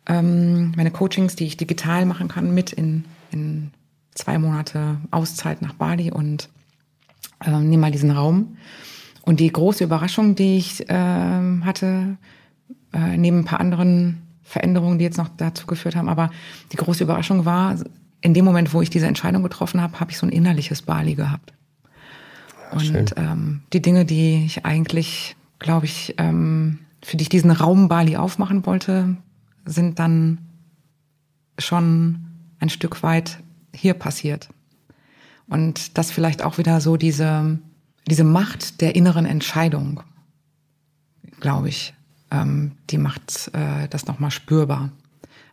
ähm, 0.07 0.71
meine 0.75 0.91
Coachings, 0.91 1.35
die 1.35 1.45
ich 1.45 1.57
digital 1.57 2.05
machen 2.05 2.27
kann, 2.27 2.53
mit 2.53 2.73
in, 2.73 3.05
in 3.31 3.71
zwei 4.13 4.37
Monate 4.37 4.97
Auszeit 5.11 5.61
nach 5.61 5.73
Bali 5.73 6.11
und 6.11 6.49
äh, 7.43 7.51
nehme 7.51 7.81
mal 7.81 7.91
diesen 7.91 8.11
Raum. 8.11 8.57
Und 9.21 9.39
die 9.39 9.51
große 9.51 9.83
Überraschung, 9.83 10.35
die 10.35 10.57
ich 10.57 10.87
äh, 10.87 10.93
hatte, 10.93 12.17
äh, 12.95 13.17
neben 13.17 13.39
ein 13.39 13.45
paar 13.45 13.59
anderen 13.59 14.21
Veränderungen, 14.41 14.97
die 14.97 15.05
jetzt 15.05 15.17
noch 15.17 15.29
dazu 15.37 15.67
geführt 15.67 15.95
haben. 15.95 16.07
Aber 16.07 16.31
die 16.71 16.77
große 16.77 17.03
Überraschung 17.03 17.45
war, 17.45 17.75
in 18.21 18.33
dem 18.33 18.45
Moment, 18.45 18.73
wo 18.73 18.81
ich 18.81 18.89
diese 18.89 19.07
Entscheidung 19.07 19.43
getroffen 19.43 19.81
habe, 19.81 19.99
habe 19.99 20.11
ich 20.11 20.17
so 20.17 20.25
ein 20.25 20.31
innerliches 20.31 20.81
Bali 20.81 21.15
gehabt. 21.15 21.53
Ja, 22.71 22.77
und 22.77 23.13
ähm, 23.17 23.61
die 23.73 23.81
Dinge, 23.81 24.05
die 24.05 24.45
ich 24.45 24.65
eigentlich, 24.65 25.35
glaube 25.59 25.85
ich, 25.85 26.15
ähm, 26.17 26.79
für 27.03 27.17
die 27.17 27.23
ich 27.23 27.29
diesen 27.29 27.51
Raum 27.51 27.87
Bali 27.87 28.15
aufmachen 28.17 28.65
wollte, 28.65 29.17
sind 29.65 29.99
dann 29.99 30.39
schon 31.59 32.25
ein 32.59 32.69
Stück 32.69 33.03
weit 33.03 33.39
hier 33.73 33.93
passiert. 33.93 34.49
Und 35.47 35.97
das 35.97 36.11
vielleicht 36.11 36.43
auch 36.43 36.57
wieder 36.57 36.81
so 36.81 36.97
diese, 36.97 37.59
diese 38.07 38.23
Macht 38.23 38.81
der 38.81 38.95
inneren 38.95 39.25
Entscheidung, 39.25 40.01
glaube 41.39 41.69
ich, 41.69 41.93
ähm, 42.31 42.73
die 42.89 42.97
macht 42.97 43.51
äh, 43.53 43.87
das 43.89 44.07
nochmal 44.07 44.31
spürbar. 44.31 44.91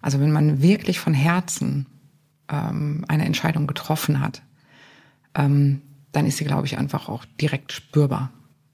Also 0.00 0.20
wenn 0.20 0.32
man 0.32 0.62
wirklich 0.62 0.98
von 0.98 1.14
Herzen 1.14 1.86
ähm, 2.48 3.04
eine 3.08 3.24
Entscheidung 3.24 3.66
getroffen 3.66 4.20
hat, 4.20 4.42
ähm, 5.34 5.82
dann 6.12 6.26
ist 6.26 6.36
sie, 6.36 6.44
glaube 6.44 6.66
ich, 6.66 6.78
einfach 6.78 7.08
auch 7.08 7.24
direkt 7.40 7.72
spürbar. 7.72 8.30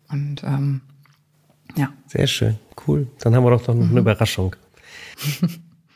Und 0.09 0.43
ähm, 0.45 0.81
ja. 1.77 1.93
Sehr 2.07 2.27
schön, 2.27 2.57
cool. 2.87 3.07
Dann 3.21 3.35
haben 3.35 3.45
wir 3.45 3.51
doch 3.51 3.67
noch 3.69 3.75
mhm. 3.75 3.91
eine 3.91 4.01
Überraschung. 4.01 4.57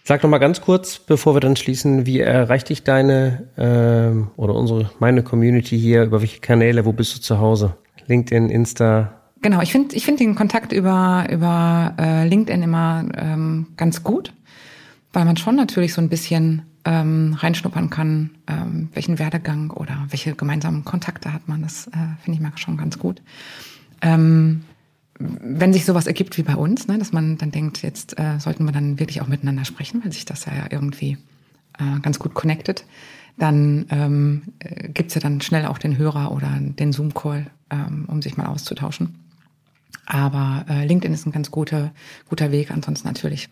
Sag 0.04 0.22
noch 0.24 0.30
mal 0.30 0.38
ganz 0.38 0.60
kurz, 0.60 0.98
bevor 0.98 1.36
wir 1.36 1.40
dann 1.40 1.54
schließen, 1.54 2.06
wie 2.06 2.20
erreicht 2.20 2.68
dich 2.68 2.82
deine 2.82 3.48
ähm, 3.56 4.30
oder 4.36 4.54
unsere 4.54 4.90
meine 4.98 5.22
Community 5.22 5.78
hier? 5.78 6.02
Über 6.02 6.20
welche 6.20 6.40
Kanäle? 6.40 6.84
Wo 6.84 6.92
bist 6.92 7.16
du 7.16 7.20
zu 7.20 7.38
Hause? 7.38 7.76
LinkedIn, 8.06 8.50
Insta, 8.50 9.21
Genau, 9.42 9.60
ich 9.60 9.72
finde 9.72 9.94
ich 9.96 10.04
find 10.04 10.20
den 10.20 10.36
Kontakt 10.36 10.72
über, 10.72 11.26
über 11.30 11.94
äh, 11.98 12.28
LinkedIn 12.28 12.62
immer 12.62 13.04
ähm, 13.16 13.66
ganz 13.76 14.04
gut, 14.04 14.32
weil 15.12 15.24
man 15.24 15.36
schon 15.36 15.56
natürlich 15.56 15.94
so 15.94 16.00
ein 16.00 16.08
bisschen 16.08 16.62
ähm, 16.84 17.36
reinschnuppern 17.38 17.90
kann, 17.90 18.30
ähm, 18.46 18.88
welchen 18.94 19.18
Werdegang 19.18 19.70
oder 19.70 20.06
welche 20.08 20.34
gemeinsamen 20.34 20.84
Kontakte 20.84 21.32
hat 21.32 21.48
man. 21.48 21.62
Das 21.62 21.88
äh, 21.88 21.90
finde 22.22 22.36
ich 22.36 22.40
mal 22.40 22.52
schon 22.56 22.76
ganz 22.76 23.00
gut. 23.00 23.20
Ähm, 24.00 24.62
wenn 25.18 25.72
sich 25.72 25.84
sowas 25.84 26.06
ergibt 26.06 26.38
wie 26.38 26.42
bei 26.42 26.56
uns, 26.56 26.86
ne, 26.86 26.98
dass 26.98 27.12
man 27.12 27.36
dann 27.36 27.50
denkt, 27.50 27.82
jetzt 27.82 28.18
äh, 28.18 28.38
sollten 28.38 28.64
wir 28.64 28.72
dann 28.72 29.00
wirklich 29.00 29.20
auch 29.22 29.28
miteinander 29.28 29.64
sprechen, 29.64 30.02
weil 30.04 30.12
sich 30.12 30.24
das 30.24 30.44
ja 30.44 30.52
irgendwie 30.70 31.18
äh, 31.78 32.00
ganz 32.00 32.18
gut 32.20 32.34
connected, 32.34 32.84
dann 33.38 33.86
ähm, 33.90 34.42
äh, 34.60 34.88
gibt's 34.88 35.14
ja 35.14 35.20
dann 35.20 35.40
schnell 35.40 35.66
auch 35.66 35.78
den 35.78 35.98
Hörer 35.98 36.32
oder 36.32 36.50
den 36.60 36.92
Zoom-Call, 36.92 37.46
ähm, 37.70 38.04
um 38.08 38.22
sich 38.22 38.36
mal 38.36 38.46
auszutauschen. 38.46 39.18
Aber 40.06 40.64
äh, 40.68 40.84
LinkedIn 40.86 41.14
ist 41.14 41.26
ein 41.26 41.32
ganz 41.32 41.50
guter, 41.50 41.92
guter 42.28 42.50
Weg. 42.50 42.70
Ansonsten 42.70 43.06
natürlich, 43.06 43.48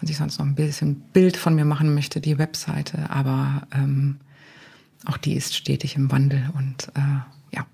wenn 0.00 0.08
ich 0.08 0.16
sonst 0.16 0.38
noch 0.38 0.46
ein 0.46 0.54
bisschen 0.54 1.00
Bild 1.12 1.36
von 1.36 1.54
mir 1.54 1.64
machen 1.64 1.94
möchte, 1.94 2.20
die 2.20 2.38
Webseite. 2.38 3.10
Aber 3.10 3.66
ähm, 3.74 4.20
auch 5.06 5.16
die 5.16 5.34
ist 5.34 5.54
stetig 5.54 5.96
im 5.96 6.10
Wandel 6.10 6.50
und 6.56 6.88
äh, 6.94 7.56
ja. 7.56 7.66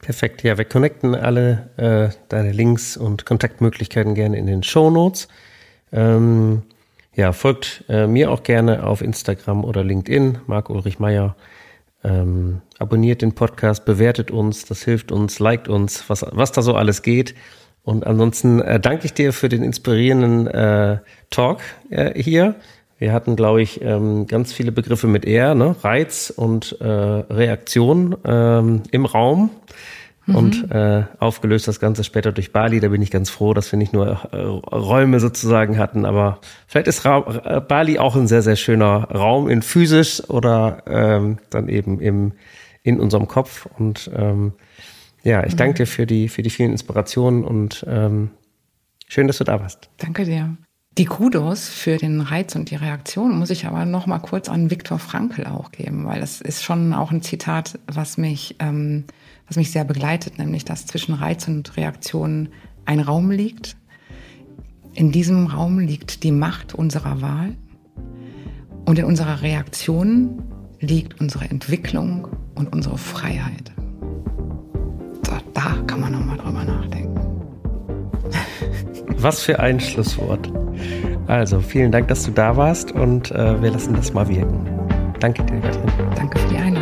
Perfekt. 0.00 0.42
Ja, 0.42 0.58
wir 0.58 0.64
connecten 0.64 1.14
alle 1.14 1.70
äh, 1.76 2.16
deine 2.28 2.52
Links 2.52 2.96
und 2.96 3.24
Kontaktmöglichkeiten 3.24 4.14
gerne 4.14 4.38
in 4.38 4.46
den 4.46 4.62
Show 4.62 4.90
Notes. 4.90 5.28
Ähm, 5.92 6.62
ja, 7.14 7.32
folgt 7.32 7.84
äh, 7.88 8.06
mir 8.06 8.30
auch 8.30 8.42
gerne 8.42 8.84
auf 8.84 9.02
Instagram 9.02 9.64
oder 9.64 9.84
LinkedIn, 9.84 10.38
Marc 10.46 10.70
Ulrich 10.70 10.98
Meyer. 10.98 11.36
Ähm, 12.04 12.62
abonniert 12.78 13.22
den 13.22 13.34
Podcast, 13.34 13.84
bewertet 13.84 14.30
uns, 14.30 14.64
das 14.64 14.82
hilft 14.82 15.12
uns, 15.12 15.38
liked 15.38 15.68
uns, 15.68 16.08
was, 16.08 16.24
was 16.30 16.52
da 16.52 16.62
so 16.62 16.74
alles 16.74 17.02
geht. 17.02 17.34
Und 17.84 18.06
ansonsten 18.06 18.60
äh, 18.60 18.80
danke 18.80 19.06
ich 19.06 19.14
dir 19.14 19.32
für 19.32 19.48
den 19.48 19.62
inspirierenden 19.62 20.46
äh, 20.46 20.98
Talk 21.30 21.60
äh, 21.90 22.20
hier. 22.20 22.56
Wir 22.98 23.12
hatten, 23.12 23.34
glaube 23.34 23.62
ich, 23.62 23.82
ähm, 23.82 24.28
ganz 24.28 24.52
viele 24.52 24.70
Begriffe 24.70 25.08
mit 25.08 25.24
R, 25.24 25.56
ne? 25.56 25.74
Reiz 25.82 26.32
und 26.34 26.76
äh, 26.80 26.86
Reaktion 26.86 28.16
ähm, 28.24 28.82
im 28.92 29.06
Raum 29.06 29.50
mhm. 30.26 30.36
und 30.36 30.70
äh, 30.70 31.04
aufgelöst 31.18 31.68
das 31.68 31.80
Ganze 31.80 32.04
später 32.04 32.32
durch 32.32 32.52
Bali. 32.52 32.80
Da 32.80 32.88
bin 32.88 33.02
ich 33.02 33.10
ganz 33.10 33.30
froh, 33.30 33.54
dass 33.54 33.70
wir 33.72 33.78
nicht 33.78 33.92
nur 33.92 34.28
äh, 34.32 34.36
Räume 34.36 35.20
sozusagen 35.20 35.78
hatten, 35.78 36.04
aber 36.04 36.40
vielleicht 36.66 36.88
ist 36.88 37.04
Ra 37.04 37.42
äh, 37.44 37.60
Bali 37.60 37.98
auch 37.98 38.16
ein 38.16 38.26
sehr, 38.26 38.42
sehr 38.42 38.56
schöner 38.56 39.08
Raum 39.10 39.48
in 39.48 39.62
physisch 39.62 40.28
oder 40.28 40.82
ähm, 40.86 41.38
dann 41.50 41.68
eben 41.68 42.00
im, 42.00 42.32
in 42.82 43.00
unserem 43.00 43.28
Kopf. 43.28 43.66
Und 43.78 44.10
ähm, 44.14 44.52
ja, 45.22 45.44
ich 45.46 45.56
danke 45.56 45.74
dir 45.74 45.86
für 45.86 46.06
die, 46.06 46.28
für 46.28 46.42
die 46.42 46.50
vielen 46.50 46.72
Inspirationen 46.72 47.44
und 47.44 47.84
ähm, 47.88 48.30
schön, 49.08 49.26
dass 49.26 49.38
du 49.38 49.44
da 49.44 49.60
warst. 49.60 49.88
Danke 49.98 50.24
dir. 50.24 50.56
Die 50.98 51.06
Kudos 51.06 51.70
für 51.70 51.96
den 51.96 52.20
Reiz 52.20 52.54
und 52.54 52.70
die 52.70 52.76
Reaktion 52.76 53.38
muss 53.38 53.48
ich 53.48 53.64
aber 53.64 53.86
noch 53.86 54.06
mal 54.06 54.18
kurz 54.18 54.50
an 54.50 54.70
Viktor 54.70 54.98
Frankl 54.98 55.46
auch 55.46 55.70
geben, 55.72 56.04
weil 56.04 56.20
das 56.20 56.42
ist 56.42 56.62
schon 56.62 56.92
auch 56.92 57.10
ein 57.10 57.22
Zitat, 57.22 57.78
was 57.86 58.18
mich 58.18 58.56
ähm, 58.58 59.04
was 59.52 59.58
mich 59.58 59.70
sehr 59.70 59.84
begleitet, 59.84 60.38
nämlich 60.38 60.64
dass 60.64 60.86
zwischen 60.86 61.12
Reiz 61.12 61.46
und 61.46 61.76
Reaktion 61.76 62.48
ein 62.86 63.00
Raum 63.00 63.30
liegt. 63.30 63.76
In 64.94 65.12
diesem 65.12 65.46
Raum 65.46 65.78
liegt 65.78 66.22
die 66.22 66.32
Macht 66.32 66.74
unserer 66.74 67.20
Wahl 67.20 67.54
und 68.86 68.98
in 68.98 69.04
unserer 69.04 69.42
Reaktion 69.42 70.42
liegt 70.80 71.20
unsere 71.20 71.50
Entwicklung 71.50 72.28
und 72.54 72.72
unsere 72.72 72.96
Freiheit. 72.96 73.72
So, 75.26 75.32
da 75.52 75.76
kann 75.86 76.00
man 76.00 76.12
nochmal 76.12 76.38
drüber 76.38 76.64
nachdenken. 76.64 77.20
Was 79.18 79.42
für 79.42 79.60
ein 79.60 79.78
Schlusswort. 79.80 80.50
Also, 81.26 81.60
vielen 81.60 81.92
Dank, 81.92 82.08
dass 82.08 82.24
du 82.24 82.30
da 82.30 82.56
warst 82.56 82.90
und 82.90 83.30
äh, 83.32 83.60
wir 83.60 83.70
lassen 83.70 83.92
das 83.92 84.14
mal 84.14 84.26
wirken. 84.30 84.66
Danke 85.20 85.44
dir, 85.44 85.60
Katrin. 85.60 85.90
Danke 86.16 86.38
für 86.38 86.48
die 86.48 86.56
Einladung. 86.56 86.81